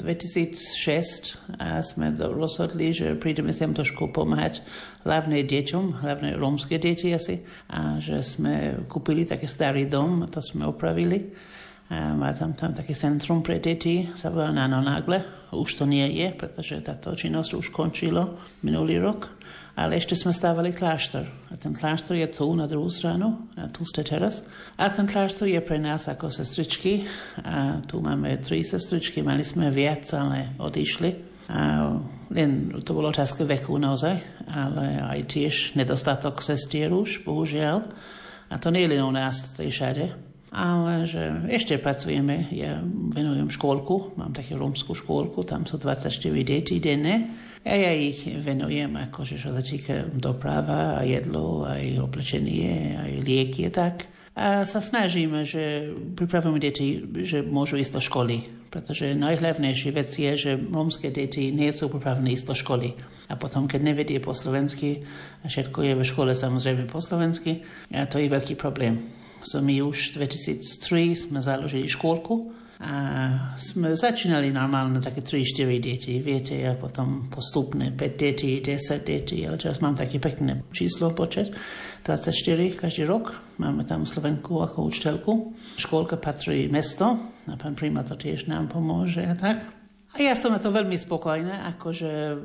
[0.02, 4.66] 2006 a sme rozhodli, že prídeme sem trošku pomáhať
[5.06, 7.46] hlavne deťom, hlavne rómske deti asi.
[7.70, 11.30] A že sme kúpili taký starý dom, to sme opravili.
[11.94, 15.54] A má tam, tam také centrum pre deti, sa volá Nano Nagle.
[15.54, 19.38] Už to nie je, pretože táto činnosť už končilo minulý rok.
[19.78, 21.30] Ale ešte sme stávali kláštor.
[21.48, 24.42] A ten kláštor je tu na druhú stranu, a tu ste teraz.
[24.74, 27.06] A ten kláštor je pre nás ako sestričky.
[27.46, 31.10] A tu máme tri sestričky, mali sme viac, ale odišli.
[31.54, 31.94] A
[32.34, 34.18] len to bolo otázka veku naozaj,
[34.50, 37.86] ale aj tiež nedostatok sestier už, bohužiaľ.
[38.50, 40.06] A to nie je len u nás, to je všade.
[40.58, 41.22] Ale že
[41.54, 42.82] ešte pracujeme, ja
[43.14, 46.10] venujem škôlku, mám takú rómskú škôlku, tam sú 24
[46.42, 47.30] detí denne.
[47.68, 53.68] A ja ich venujem, akože čo sa týka doprava, a jedlo, aj oblečenie, aj lieky
[53.68, 54.08] a tak.
[54.38, 58.36] A sa snažíme, že pripravujeme deti, že môžu ísť do školy.
[58.72, 62.94] Pretože najhlavnejšia vec je, že rómske deti nie sú pripravené ísť do školy.
[63.28, 65.04] A potom, keď nevedie po slovensky,
[65.44, 69.12] a všetko je v škole samozrejme po slovensky, a to je veľký problém.
[69.44, 72.94] So my už v 2003 sme založili škôlku, a
[73.58, 79.58] sme začínali normálne také 3-4 deti, viete, a potom postupne 5 detí, 10 detí, ale
[79.58, 81.58] teraz mám také pekné číslo, počet,
[82.06, 83.34] 24 každý rok.
[83.58, 85.32] Máme tam Slovenku ako učiteľku.
[85.82, 89.66] Škôlka patrí mesto a pán primátor tiež nám pomôže a tak.
[90.14, 92.40] A ja som na to veľmi spokojná, akože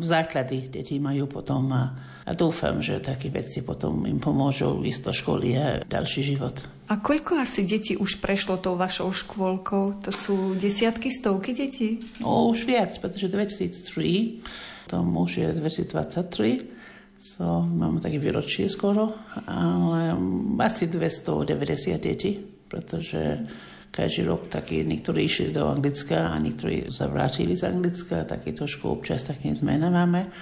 [0.00, 1.82] základy deti majú potom a
[2.22, 6.54] a dúfam, že také veci potom im pomôžu ísť do školy a ďalší život.
[6.86, 10.06] A koľko asi detí už prešlo tou vašou škôlkou?
[10.06, 11.98] To sú desiatky, stovky detí?
[12.22, 14.38] O, už viac, pretože 2003,
[14.86, 16.80] to už je 2023,
[17.22, 19.14] So, máme také výročie skoro,
[19.46, 20.10] ale
[20.58, 21.54] asi 290
[22.02, 22.34] detí,
[22.66, 23.46] pretože
[23.92, 28.88] každý rok taký, niektorí išli do Anglicka a niektorí sa vrátili z Anglicka, také trošku
[28.88, 30.32] občas také zmena máme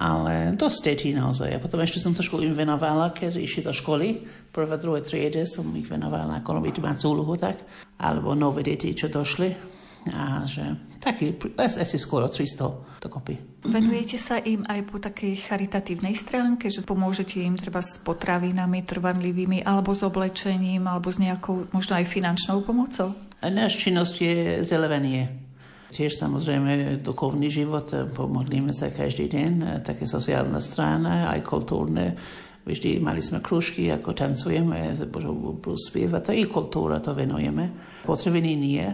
[0.00, 1.60] ale dosť detí naozaj.
[1.60, 4.24] A potom ešte som trošku im venovala, keď išli do školy.
[4.48, 7.60] Prvé, druhé triede som ich venovala, ako robiť domácu úlohu tak.
[8.00, 9.69] Alebo nové deti, čo došli.
[10.08, 10.64] A že
[10.96, 13.36] taký, asi skoro 300 dokopy.
[13.68, 19.60] Venujete sa im aj po takej charitatívnej stránke, že pomôžete im treba s potravinami trvanlivými,
[19.60, 23.12] alebo s oblečením, alebo s nejakou možno aj finančnou pomocou?
[23.44, 25.50] Náš činnosť je zelevenie
[25.90, 32.14] Tiež samozrejme duchovný život, eh, pomodlíme sa každý deň, eh, také sociálna strana, aj kultúrne.
[32.62, 37.72] Vždy mali sme kružky, ako tancujeme, budú spievať, to je kultúra, to venujeme.
[38.04, 38.84] Potrebiny nie,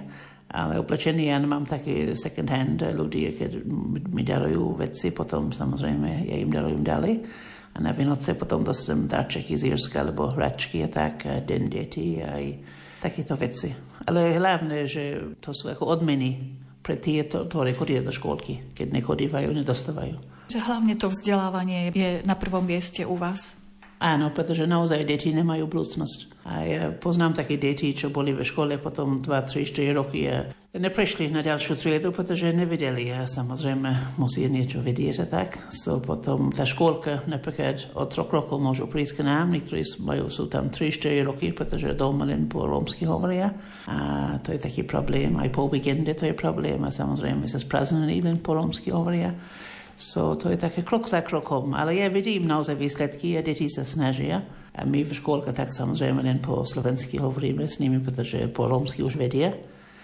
[0.47, 3.66] ale oblečenie ja mám také second hand ľudí, keď
[4.14, 7.14] mi darujú veci, potom samozrejme ja im darujem ďalej.
[7.76, 12.22] A na Vianoce potom dostanem darčeky z Irska, alebo hračky a tak, a den deti,
[12.22, 12.44] aj
[13.03, 13.68] takéto veci.
[14.09, 19.51] Ale hlavne, že to sú ako odmeny pre tie, ktoré chodia do škôlky, keď nechodívajú,
[19.51, 20.16] nedostávajú.
[20.47, 23.53] Že hlavne to vzdelávanie je na prvom mieste u vás?
[23.99, 26.36] Áno, pretože naozaj deti nemajú budúcnosť.
[26.47, 30.47] A ja poznám také deti, čo boli v škole potom 2, 3, 4 roky a
[30.78, 35.59] neprešli na ďalšiu triedu, pretože nevedeli a samozrejme musí niečo vedieť a tak.
[35.74, 40.47] So potom tá škôlka napríklad od troch rokov môžu prísť k nám, niektorí majú, sú
[40.47, 43.51] tam 3-4 roky, pretože doma len po rómsky hovoria.
[43.90, 48.22] A to je taký problém, aj po víkende to je problém a samozrejme sa sprázdnení
[48.22, 49.34] len po rómsky hovoria.
[49.97, 53.80] So, to je také krok za krokom, ale ja vidím naozaj výsledky a deti sa
[53.80, 54.44] snažia.
[54.76, 59.01] A my v škôlke tak samozrejme len po slovensky hovoríme s nimi, pretože po rómsky
[59.01, 59.57] už vedia.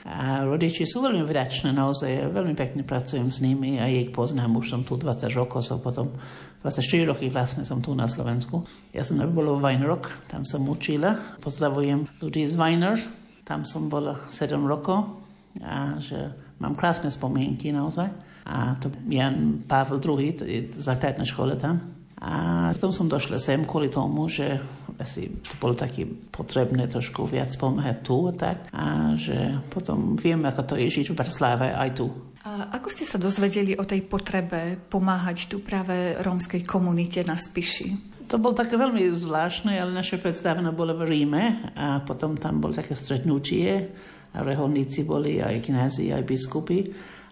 [0.09, 4.67] A rodiči sú veľmi vďační, naozaj veľmi pekne pracujem s nimi a ich poznám, už
[4.73, 6.17] som tu 20 rokov, so potom
[6.65, 8.65] 24 roky vlastne som tu na Slovensku.
[8.91, 11.39] Ja som bola v Weinrock, tam som učila.
[11.39, 12.97] Pozdravujem ľudí z Weiner,
[13.45, 15.21] tam som bola 7 rokov
[15.63, 18.32] a že mám krásne spomienky naozaj.
[18.47, 22.03] A to Jan Pavel II, to je základná škola tam.
[22.23, 24.63] A potom som došla sem kvôli tomu, že
[25.03, 28.71] asi to bolo také potrebné trošku viac pomáhať tu a tak.
[28.71, 32.07] A že potom viem, ako to je žiť v Bratislave aj tu.
[32.47, 38.15] A ako ste sa dozvedeli o tej potrebe pomáhať tu práve rómskej komunite na Spiši?
[38.31, 42.73] To bolo také veľmi zvláštne, ale naše predstavenie bolo v Ríme a potom tam bolo
[42.73, 43.91] také stretnutie
[44.33, 46.89] a reholníci boli aj kniazy, aj biskupy.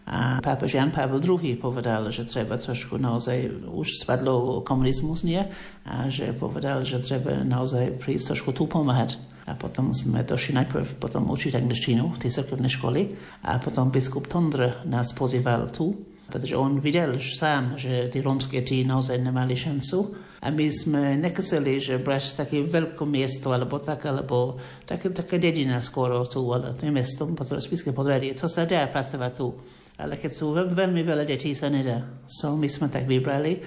[0.08, 5.38] A pápež Jan Pavel II povedal, že treba trošku naozaj, už spadlo komunizmus, nie?
[5.86, 9.20] A že povedal, že treba naozaj prísť trošku tu pomáhať.
[9.46, 13.00] A potom sme došli najprv potom učiť angličtinu v tej cirkevnej školy
[13.42, 15.94] a potom biskup Tondr nás pozýval tu,
[16.30, 20.30] pretože on videl sám, že tie rómske tí naozaj nemali šancu.
[20.40, 24.56] A my sme nechceli, že brať také veľké miesto, alebo tak, alebo
[24.88, 27.28] také, také dedina skoro tu, ale to je mesto,
[27.60, 28.32] spiske podradie.
[28.40, 29.52] To sa dá pracovať tu
[30.00, 32.24] ale keď sú veľmi veľa detí, sa nedá.
[32.24, 33.60] So my sme tak vybrali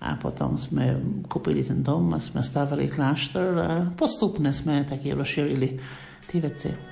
[0.00, 5.68] a potom sme kúpili ten dom a sme stavili kláštor a postupne sme taky rozšírili
[6.30, 6.89] tie veci.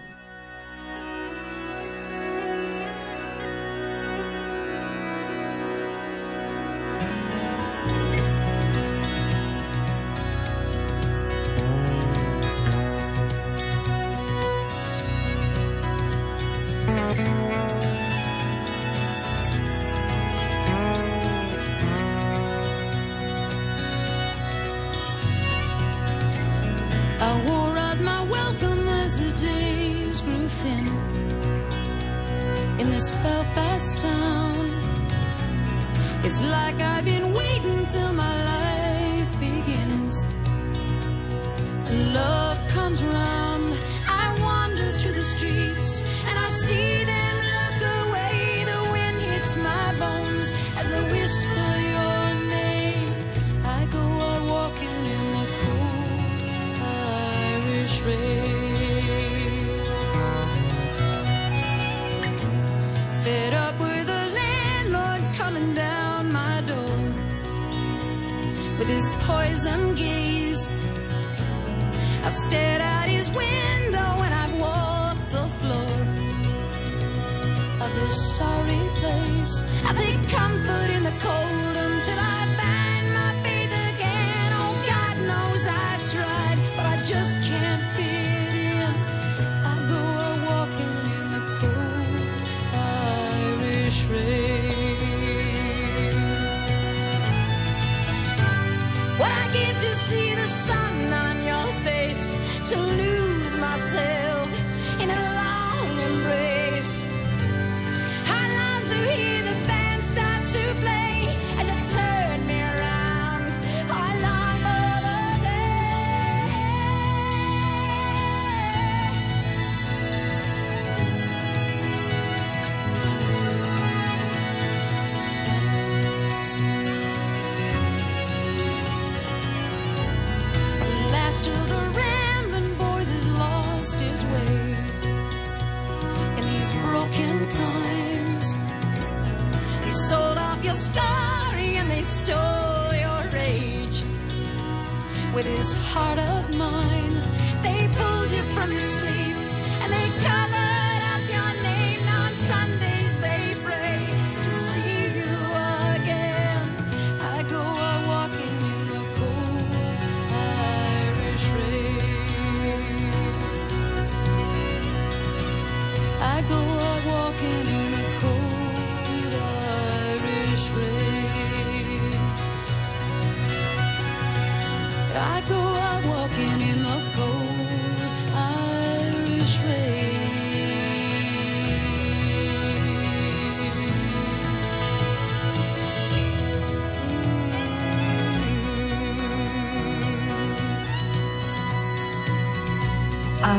[145.98, 146.37] harder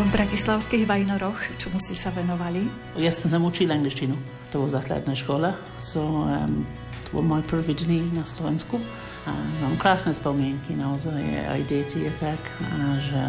[0.10, 2.66] bratislavských Vajnoroch, čomu ste sa venovali?
[2.98, 4.18] Ja som tam učil angličtinu.
[4.50, 5.54] To bola základná škola.
[5.78, 6.66] So, um,
[7.06, 8.82] to bol môj prvý dní na Slovensku.
[9.30, 9.32] A
[9.62, 12.42] mám krásne spomienky naozaj, aj deti je tak.
[12.66, 13.22] A, že...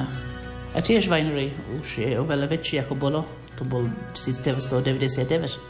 [0.73, 1.53] a tiež Vajnory
[1.85, 3.21] už je oveľa väčší ako bolo.
[3.61, 3.85] To bol
[4.17, 5.61] 1999.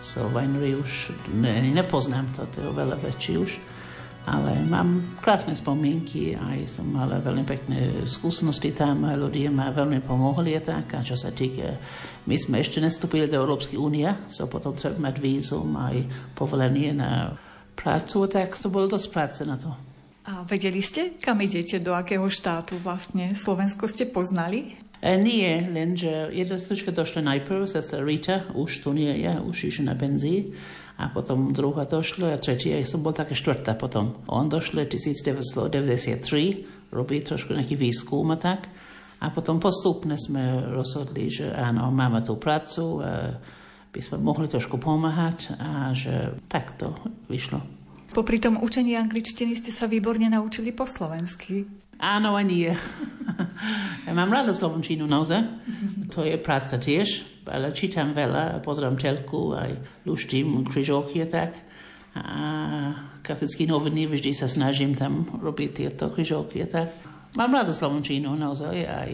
[0.00, 3.60] So Vajnory už ne, nepoznám to, to je oveľa väčší už.
[4.26, 7.78] Ale mám krásne spomienky aj som mala veľmi pekné
[8.10, 10.98] skúsenosti tam ľudia ma veľmi pomohli a tak.
[10.98, 11.78] A čo sa týka,
[12.26, 16.02] my sme ešte nestúpili do Európskej únie, so potom treba mať vízum aj
[16.34, 17.38] povolenie na
[17.78, 19.70] prácu, tak to bolo dosť práce na to.
[20.26, 23.38] A vedeli ste, kam idete, do akého štátu vlastne?
[23.38, 24.74] Slovensko ste poznali?
[24.98, 29.92] E, nie, lenže jedna slučka došla najprv, zase Rita, už tu nie je, už išla
[29.92, 30.50] na benzí.
[30.96, 34.16] A potom druhá došla a tretia, som bol taká štvrtá potom.
[34.32, 38.64] On došla 1993, robí trošku nejaký výskum a tak.
[39.20, 43.36] A potom postupne sme rozhodli, že áno, máme tú prácu, a
[43.92, 46.92] by sme mohli trošku pomáhať a že takto
[47.32, 47.64] vyšlo.
[48.12, 51.64] Popri tom učení angličtiny ste sa výborne naučili po slovensky.
[51.96, 52.68] Áno a nie.
[54.06, 55.42] ja mám rada slovenčinu naozaj.
[56.12, 61.52] To je práca tiež, ale čítam veľa, pozerám telku, aj luštím križovky a tak.
[62.16, 62.36] A
[63.20, 66.88] katolický noviny vždy sa snažím tam robiť tieto križovky a tak.
[67.36, 69.10] Mám rada slovenčinu naozaj aj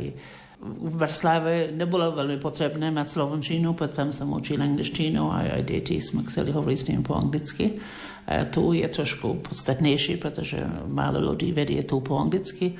[0.62, 6.22] v Bratislave nebolo veľmi potrebné mať slovenčinu, potom som učil angličtinu a aj deti sme
[6.30, 7.74] chceli hovoriť s nimi po anglicky.
[8.22, 12.78] A tu je trošku podstatnejší, pretože málo ľudí vedie tu po anglicky,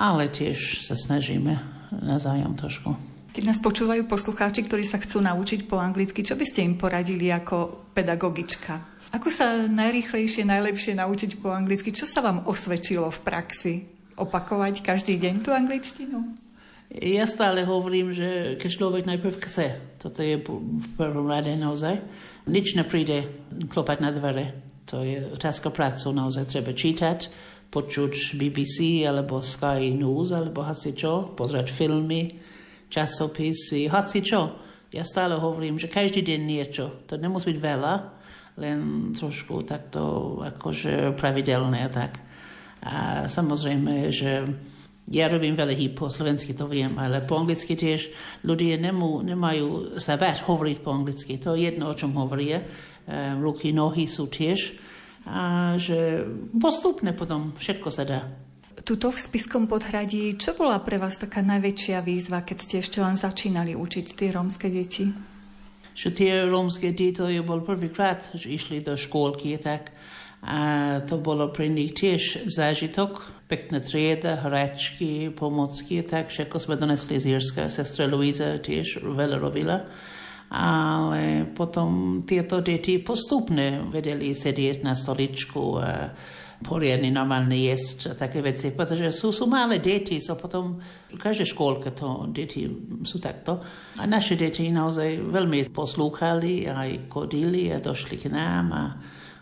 [0.00, 1.52] ale tiež sa snažíme
[1.92, 2.96] nazájom trošku.
[3.30, 7.30] Keď nás počúvajú poslucháči, ktorí sa chcú naučiť po anglicky, čo by ste im poradili
[7.30, 9.06] ako pedagogička?
[9.14, 11.94] Ako sa najrýchlejšie, najlepšie naučiť po anglicky?
[11.94, 13.74] Čo sa vám osvedčilo v praxi?
[14.18, 16.18] Opakovať každý deň tú angličtinu?
[16.90, 22.02] Ja stále hovorím, že keď človek najprv chce, toto je v prvom rade naozaj,
[22.50, 23.30] nič nepríde
[23.70, 24.58] klopať na dvere.
[24.90, 27.30] To je otázka prácu, naozaj treba čítať,
[27.70, 32.34] počuť BBC alebo Sky News alebo hoci čo, pozrieť filmy,
[32.90, 34.58] časopisy, hoci čo.
[34.90, 37.06] Ja stále hovorím, že každý deň niečo.
[37.06, 37.94] To nemusí byť veľa,
[38.58, 38.78] len
[39.14, 42.18] trošku takto akože pravidelné tak.
[42.82, 44.42] A samozrejme, že
[45.10, 48.14] ja robím veľa hýb po slovensky, to viem, ale po anglicky tiež
[48.46, 51.34] ľudia nemu, nemajú sa bať hovoriť po anglicky.
[51.42, 52.54] To je jedno, o čom hovorí.
[52.54, 52.62] E,
[53.42, 54.78] ruky, nohy sú tiež.
[55.26, 58.22] A že postupne potom všetko sa dá.
[58.86, 63.18] Tuto v Spiskom podhradí, čo bola pre vás taká najväčšia výzva, keď ste ešte len
[63.18, 65.10] začínali učiť tie rómske deti?
[65.92, 69.92] Že tie rómske deti, bol prvýkrát, že išli do škôlky, tak
[70.40, 73.39] a to bolo pre nich tiež zážitok.
[73.50, 77.66] Pekná trieda, hračky, pomocky, tak všetko sme donesli z Jirska.
[77.66, 79.90] Sestra Luisa tiež veľa robila.
[80.54, 86.14] Ale potom tieto deti postupne vedeli sedieť na stoličku a
[86.60, 90.76] poriadne normálne jesť a také veci, pretože sú, sú malé deti, so potom
[91.08, 92.68] v každej škôlke to deti
[93.02, 93.58] sú takto.
[93.96, 98.84] A naše deti naozaj veľmi poslúchali, aj kodili a došli k nám a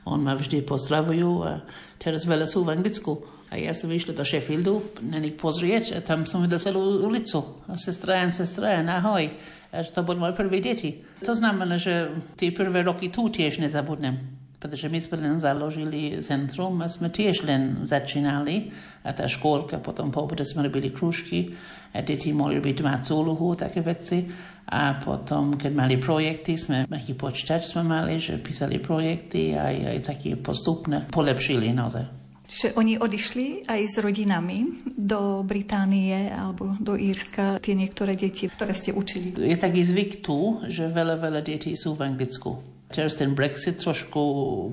[0.08, 1.60] on ma vždy pozdravujú a
[2.00, 3.37] teraz veľa sú v Anglicku.
[3.48, 7.64] A ja som vyšla do Sheffieldu na nich pozrieť a tam som videla celú ulicu.
[7.64, 9.24] A sestra, sestra, ahoj.
[9.72, 11.00] A to boli moje prvé deti.
[11.24, 14.36] To znamená, že tie prvé roky tu tiež nezabudnem.
[14.58, 18.68] Pretože my sme len založili centrum a sme tiež len začínali.
[19.06, 21.56] A tá škôlka, potom po sme robili krúžky
[21.96, 24.28] a deti mohli robiť domácu úlohu, také veci.
[24.68, 29.76] A potom, keď mali projekty, sme taký počítač sme mali, že písali projekty a aj,
[29.96, 32.27] aj také postupne polepšili naozaj.
[32.48, 38.72] Čiže oni odišli aj s rodinami do Británie alebo do Írska, tie niektoré deti, ktoré
[38.72, 39.36] ste učili?
[39.36, 42.56] Je taký zvyk tu, že veľa, veľa detí sú v Anglicku.
[42.88, 44.20] Teraz ten Brexit trošku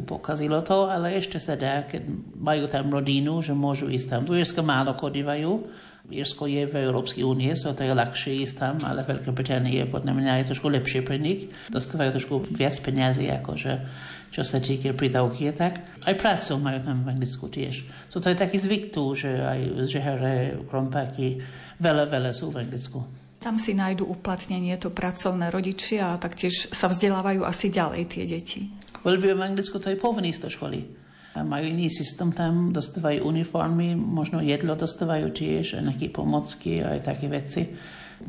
[0.08, 2.08] pokazilo to, ale ešte sa dá, keď
[2.40, 4.22] majú tam rodinu, že môžu ísť tam.
[4.24, 5.68] Do Írska málo chodívajú,
[6.16, 10.14] Irsko je v Európskej únie, so to je ľahšie ísť tam, ale Veľká Británia podľa
[10.16, 11.52] mňa je trošku lepšie pre nich.
[11.68, 13.72] Dostávajú trošku viac peniazy, akože
[14.36, 15.80] čo sa týka prídavky tak.
[16.04, 17.88] Aj prácu majú tam v Anglicku tiež.
[18.12, 21.40] So to je taký zvyk tu, že aj žehere, krompáky,
[21.80, 23.00] veľa, veľa sú v Anglicku.
[23.40, 28.62] Tam si nájdu uplatnenie to pracovné rodičia a taktiež sa vzdelávajú asi ďalej tie deti.
[29.06, 29.08] V
[29.40, 31.06] Anglicku to je povinný do školy
[31.44, 37.28] majú iný systém tam, dostávajú uniformy, možno jedlo dostávajú tiež, nejaké pomocky a aj také
[37.28, 37.68] veci.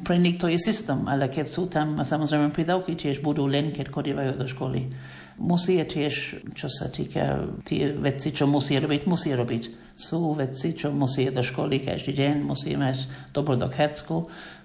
[0.02, 3.70] Pre nich to je systém, ale keď sú tam, a samozrejme prídavky tiež budú len,
[3.70, 4.90] keď chodívajú do školy.
[5.36, 9.92] Musí tiež, čo sa týka tie veci, čo musí robiť, musí robiť.
[9.96, 14.16] Sú veci, čo musí do školy každý deň, musí mať dobrú dochádzku,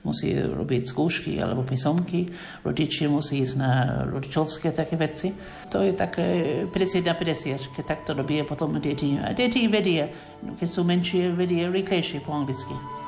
[0.07, 2.31] musí robiť skúšky alebo písomky,
[2.63, 3.71] rodičia musí ísť na
[4.11, 5.35] rodičovské také veci.
[5.71, 6.27] To je také
[6.67, 9.19] 50 na 50, keď takto robí potom deti.
[9.19, 10.07] A deti vedia,
[10.55, 13.00] keď sú menšie, vedia rýchlejšie po anglicky.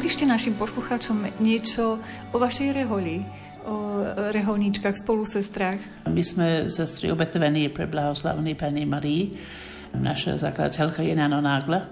[0.00, 2.00] Približte našim poslucháčom niečo
[2.32, 3.20] o vašej reholi,
[3.68, 4.00] o
[4.32, 6.08] reholníčkach, spolusestrách.
[6.08, 9.36] My sme sestry obetovaní pre blahoslavný Pani Marii.
[9.92, 11.84] Naša zakladateľka je Nano Nágla.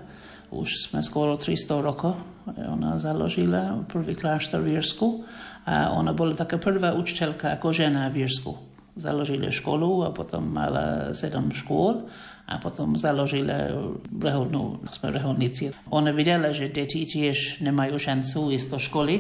[0.49, 2.17] Už sme skoro 300 rokov.
[2.49, 5.29] Ona založila prvý kláštor v Írsku
[5.69, 8.57] a ona bola taká prvá učiteľka ako žena v Írsku.
[8.97, 12.09] Založila školu a potom mala sedem škôl
[12.49, 13.69] a potom založila
[14.09, 15.77] reholnú, sme reholníci.
[15.93, 19.15] Ona videla, že deti tiež nemajú šancu ísť do školy.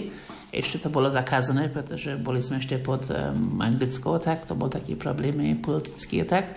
[0.48, 4.96] Ešte to bolo zakázané, pretože boli sme ešte pod um, anglickou, tak to bol taký
[4.96, 6.56] problémy politický tak.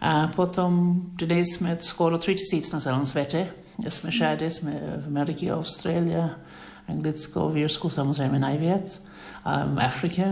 [0.00, 3.52] A potom dnes sme skoro 3000 na celom svete.
[3.92, 6.40] Sme všade, sme v Amerike, Austrália,
[6.88, 8.88] Anglicko, v Írsku samozrejme najviac,
[9.44, 10.24] a v Afrike.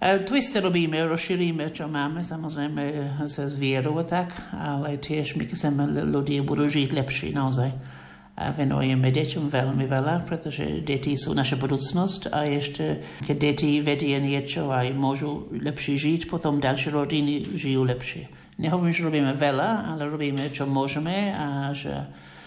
[0.00, 2.82] Twisty robíme, rozšírime, čo máme, samozrejme
[3.28, 7.68] sa zvieru a tak, ale tiež my chceme ľudia budú žiť lepšie naozaj.
[8.40, 14.16] A venujeme deťom veľmi veľa, pretože deti sú naša budúcnosť a ešte, keď deti vedia
[14.16, 18.32] niečo a môžu lepšie žiť, potom ďalšie rodiny žijú lepšie.
[18.56, 21.92] Nehovorím, že robíme veľa, ale robíme, čo môžeme a že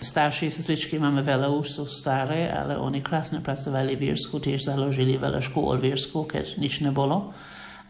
[0.04, 5.16] staršie sestričky máme veľa, už sú staré, ale oni krásne pracovali v Írsku, tiež založili
[5.16, 7.32] veľa škôl v Írsku, keď nič nebolo.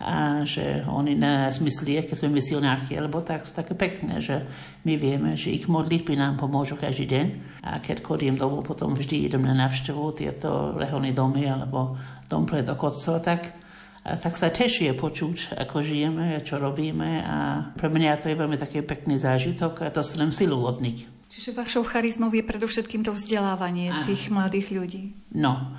[0.03, 4.45] A že oni na nás myslia, keď sme misionárky, alebo tak, také pekné, že
[4.83, 7.27] my vieme, že ich modlitby nám pomôžu každý deň.
[7.63, 11.95] A keď chodím domov, potom vždy idem na návštevu tieto reholné domy, alebo
[12.27, 13.63] dom pre dochodcov, tak
[14.03, 17.37] a tak sa tešie počuť, ako žijeme, čo robíme a
[17.71, 21.07] pre mňa to je veľmi taký pekný zážitok a dostanem silu od nich.
[21.33, 24.05] Čiže vašou charizmou je predovšetkým to vzdelávanie Aha.
[24.05, 25.03] tých mladých ľudí.
[25.33, 25.73] No,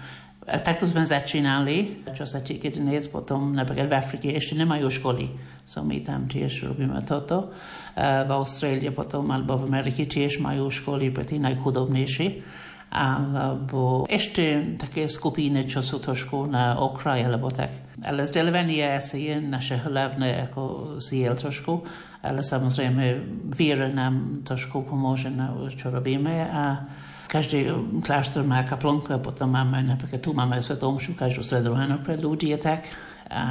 [0.45, 5.31] a takto sme začínali, čo sa týka dnes, potom napríklad v Afrike ešte nemajú školy.
[5.63, 7.55] So my tam tiež robíme toto.
[7.95, 14.79] A v Austrálii potom, alebo v Amerike tiež majú školy pre tých najchudobnejších alebo ešte
[14.79, 17.75] také skupiny, čo sú trošku na okraj, alebo tak.
[18.07, 21.83] Ale vzdelávanie asi je naše hlavné ako cieľ trošku
[22.25, 23.21] ale samozrejme
[23.53, 26.89] viera nám trošku pomôže na čo robíme a
[27.29, 27.69] každý
[28.01, 32.49] kláštor má kaplnku a potom máme, napríklad tu máme svetomšu každú stredu ráno pre ľudí
[32.57, 32.89] a tak
[33.29, 33.43] a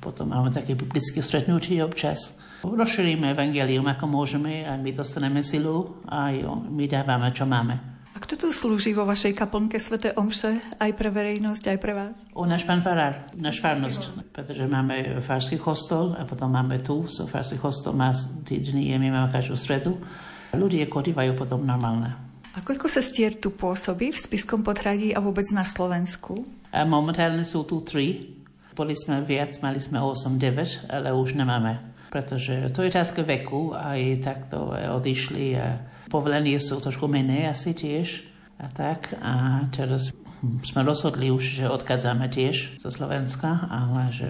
[0.00, 2.36] potom máme také biblické stretnutie občas.
[2.64, 6.34] Rozšírime evangelium ako môžeme a my dostaneme silu a
[6.68, 7.97] my dávame, čo máme.
[8.18, 12.18] A kto tu slúži vo vašej kaplnke Svete Omše aj pre verejnosť, aj pre vás?
[12.34, 17.30] O náš pán farár, náš farnosť, pretože máme farský kostol a potom máme tu, so
[17.30, 18.10] farský kostol má
[18.42, 19.94] tí dni, my máme každú stredu.
[20.50, 22.18] Ľudia chodívajú potom normálne.
[22.50, 26.42] A koľko sa stier tu pôsobí v Spiskom podhradí a vôbec na Slovensku?
[26.74, 28.34] A momentálne sú tu tri.
[28.74, 31.94] Boli sme viac, mali sme 8-9, ale už nemáme.
[32.10, 37.76] Pretože to je otázka veku a aj takto odišli a povolenie sú trošku menej asi
[37.76, 38.24] tiež
[38.58, 39.14] a tak.
[39.20, 40.10] A teraz
[40.42, 44.28] sme rozhodli už, že odchádzame tiež zo Slovenska, ale že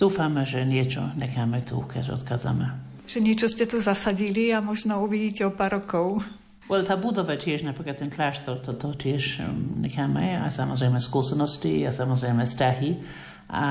[0.00, 2.66] dúfame, že niečo necháme tu, keď odchádzame.
[3.10, 6.22] Že niečo ste tu zasadili a možno uvidíte o pár rokov.
[6.70, 11.90] Well, tá budova tiež, napríklad ten kláštor, toto tiež um, necháme a samozrejme skúsenosti a
[11.90, 12.90] samozrejme vzťahy
[13.50, 13.64] a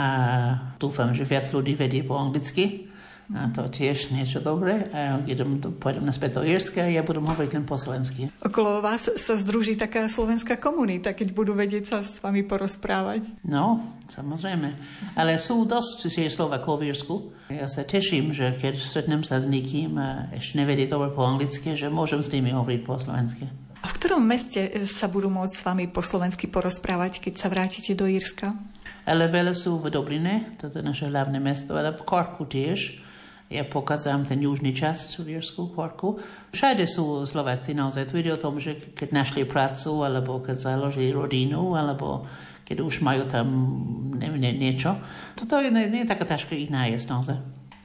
[0.75, 2.88] dúfam, že viac ľudí vedie po anglicky
[3.29, 4.89] a to tiež niečo dobré.
[4.89, 8.33] A idem, pôjdem naspäť do Irska a ja budem hovoriť len po slovensky.
[8.41, 13.29] Okolo vás sa združí taká slovenská komunita, keď budú vedieť sa s vami porozprávať.
[13.45, 14.73] No, samozrejme.
[15.13, 17.15] Ale sú dosť tie Slovakov v Irsku.
[17.53, 21.77] Ja sa teším, že keď stretnem sa s nikým a ešte nevedie dobre po anglicky,
[21.77, 23.45] že môžem s nimi hovoriť po slovensky.
[23.79, 27.95] A v ktorom meste sa budú môcť s vami po slovensky porozprávať, keď sa vrátite
[27.95, 28.57] do Írska?
[29.07, 32.99] Ale veľa sú v Dobline, to je naše hlavné mesto, ale v Korku tiež
[33.49, 36.21] ja pokazám ten južný časť v Írsku, Korku.
[36.53, 38.13] Všade sú Slováci naozaj.
[38.13, 42.29] Ide o tom, že keď našli prácu, alebo keď založili rodinu, alebo
[42.69, 43.49] keď už majú tam
[44.21, 44.93] ne, ne, niečo.
[45.33, 47.37] Toto je, nie, nie je taká ťažká ich nájsť naozaj.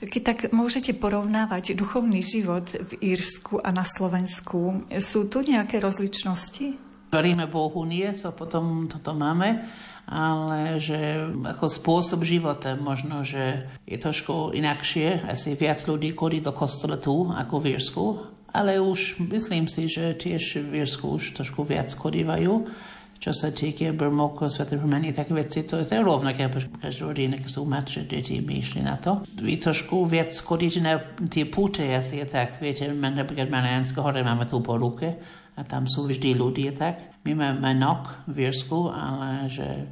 [0.05, 6.77] Keď tak môžete porovnávať duchovný život v Írsku a na Slovensku, sú tu nejaké rozličnosti?
[7.09, 9.65] Veríme Bohu nie, so potom toto máme
[10.05, 15.25] ale že ako spôsob života možno, že je trošku inakšie.
[15.25, 18.05] Asi viac ľudí chodí do kostola tu ako v Írsku,
[18.53, 22.69] ale už myslím si, že tiež v Írsku už trošku viac chodívajú.
[23.15, 27.49] Čo sa týka Brmoko, Sveté Rumenie, také veci, to, to je rovnaké, každá rodina, keď
[27.49, 29.25] sú mladšie deti, my išli na to.
[29.41, 31.01] Vy trošku viac chodíte na
[31.33, 35.17] tie púte, asi je tak, viete, napríklad Mariánske hore máme tu po ruke,
[35.55, 37.23] a tam sú vždy ľudia tak.
[37.23, 39.87] My máme nok v Írsku, ale že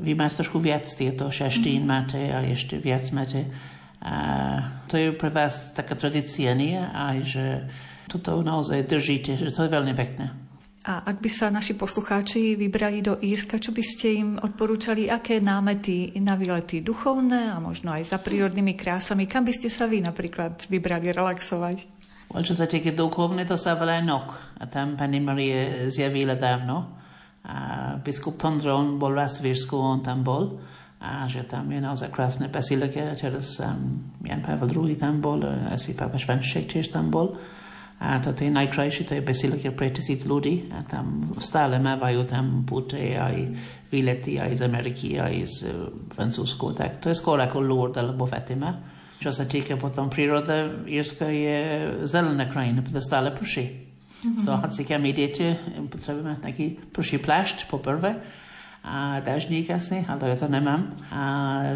[0.00, 1.88] vy máte trošku viac tieto šaštín mm.
[1.88, 3.52] máte a ešte viac máte.
[4.02, 4.14] A
[4.90, 6.74] to je pre vás taká tradícia, nie?
[6.74, 7.70] A že
[8.10, 10.32] toto naozaj držíte, že to je veľmi pekné.
[10.82, 15.38] A ak by sa naši poslucháči vybrali do Írska, čo by ste im odporúčali, aké
[15.38, 20.02] námety na výlety duchovné a možno aj za prírodnými krásami, kam by ste sa vy
[20.02, 22.01] napríklad vybrali relaxovať?
[22.32, 24.56] Čo sa týka duchovné, to sa volá Nok.
[24.56, 26.96] A tam pani Marie zjavila dávno.
[27.44, 27.56] A
[28.00, 30.56] biskup Tondron bol raz v Írsku, on tam bol.
[31.02, 33.04] A že tam je naozaj krásne basilike.
[33.20, 37.36] Teraz um, Jan Pavel II tam bol, asi Papa Švanšek tiež tam bol.
[38.02, 40.72] A toto je najkrajšie, to je basilika pre tisíc ľudí.
[40.72, 43.36] A tam stále mávajú tam pute aj
[43.92, 46.72] výlety aj z Ameriky, aj z uh, Francúzsku.
[46.72, 49.01] Tak to je skôr ako Lourdes alebo Fatima.
[49.22, 51.58] Čo sa týka potom prírody, Irska je
[52.10, 53.70] zelená krajina, preto stále prší.
[53.70, 54.42] Mm-hmm.
[54.42, 58.18] So, hoci kam idete, potrebujeme taký prší plášť po prvé
[58.82, 60.90] a dažník asi, ale ja to nemám.
[61.14, 61.22] A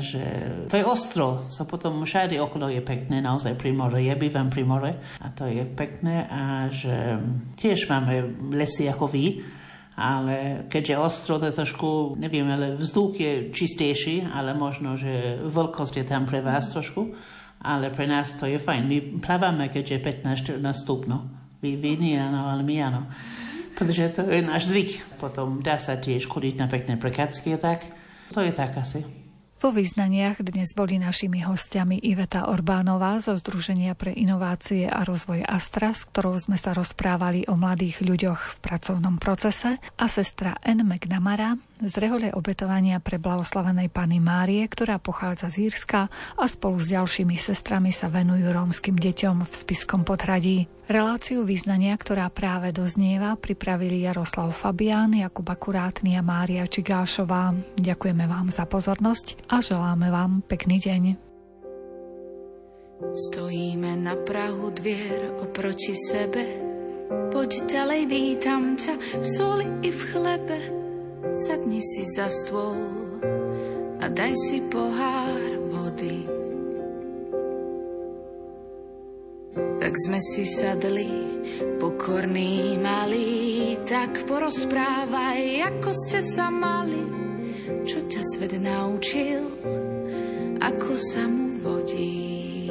[0.02, 0.22] že
[0.66, 4.02] to je ostro, so potom všade okolo je pekné, naozaj pri more.
[4.02, 7.14] Ja bývam pri more a to je pekné a že
[7.54, 9.46] tiež máme lesy ako vy,
[9.94, 16.02] ale keďže ostro to je trošku, neviem, ale vzduch je čistejší, ale možno, že veľkosť
[16.02, 17.14] je tam pre vás trošku,
[17.66, 18.82] ale pre nás to je fajn.
[18.86, 21.26] My plávame, keďže 15-14 stupno.
[21.58, 23.02] Vy, vy nie, áno, ale my áno
[23.76, 25.20] pretože to je náš zvyk.
[25.20, 27.84] Potom dá sa tiež chodiť na pekné prekádzky a tak.
[28.32, 29.04] To je tak asi.
[29.56, 35.96] Po význaniach dnes boli našimi hostiami Iveta Orbánová zo Združenia pre inovácie a rozvoj Astra,
[35.96, 40.84] s ktorou sme sa rozprávali o mladých ľuďoch v pracovnom procese a sestra N.
[40.84, 46.88] McNamara z rehole obetovania pre blahoslavenej pani Márie, ktorá pochádza z Írska a spolu s
[46.88, 50.68] ďalšími sestrami sa venujú rómskym deťom v Spiskom podhradí.
[50.86, 57.52] Reláciu význania, ktorá práve doznieva, pripravili Jaroslav Fabián, Jakub Akurátny a Mária Čigášová.
[57.76, 61.02] Ďakujeme vám za pozornosť a želáme vám pekný deň.
[63.28, 66.66] Stojíme na prahu dvier oproti sebe
[67.06, 70.75] Poď ďalej, vítam ťa v soli i v chlebe
[71.36, 73.20] Sadni si za stôl
[74.00, 76.36] a daj si pohár vody
[79.86, 81.08] Tak sme si sadli,
[81.78, 87.04] pokorní malí, tak porozprávaj, ako ste sa mali,
[87.86, 89.46] čo ťa svet naučil,
[90.58, 92.68] ako sa mu vodí.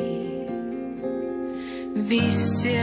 [1.95, 2.77] Vy ste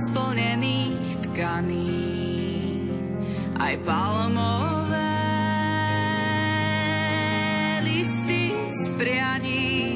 [0.00, 2.00] snou nesplnených tkaní
[3.60, 5.12] aj palmové
[7.84, 9.89] listy z.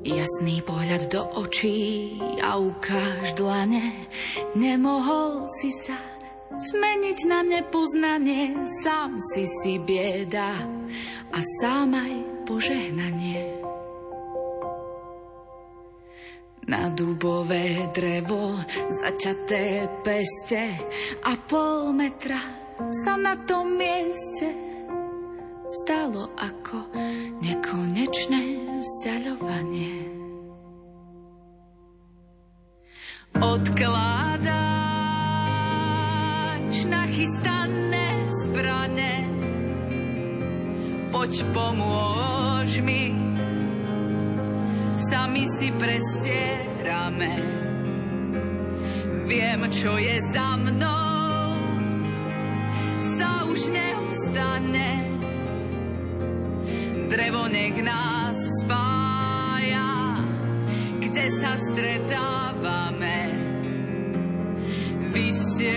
[0.00, 3.92] Jasný pohľad do očí a ukáž dlane,
[4.56, 6.00] nemohol si sa
[6.56, 10.56] zmeniť na nepoznanie, sám si si bieda
[11.28, 12.14] a sám aj
[12.48, 13.60] požehnanie.
[16.64, 18.56] Na dubové drevo
[19.04, 20.80] zaťaté peste
[21.28, 22.40] a pol metra
[23.04, 24.69] sa na tom mieste
[25.70, 26.90] stalo ako
[27.40, 28.42] nekonečné
[28.82, 29.94] vzdialovanie.
[33.38, 34.70] Odkladá
[36.90, 38.06] nachystané
[38.42, 39.14] zbrane.
[41.10, 43.14] Poď pomôž mi,
[44.94, 47.32] sami si prestierame.
[49.26, 51.54] Viem, čo je za mnou,
[53.18, 55.19] sa už neustane.
[57.10, 60.22] Drevo nech nás spája,
[61.02, 63.18] kde sa stretávame.
[65.10, 65.74] Vy ste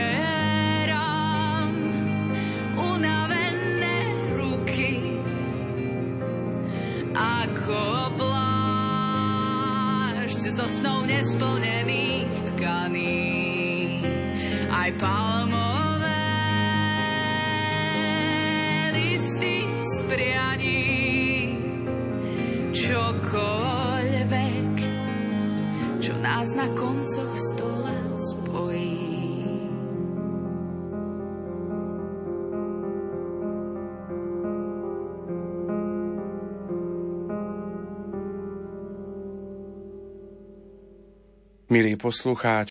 [10.53, 13.25] zo snou nesplnených tkaní.
[14.69, 16.23] Aj palmové
[18.93, 19.65] listy
[20.07, 20.92] prianí.
[23.33, 24.77] Čokoľvek,
[25.97, 28.93] čo nás na koncoch stola spojí.
[41.73, 42.61] Milí poslucháči,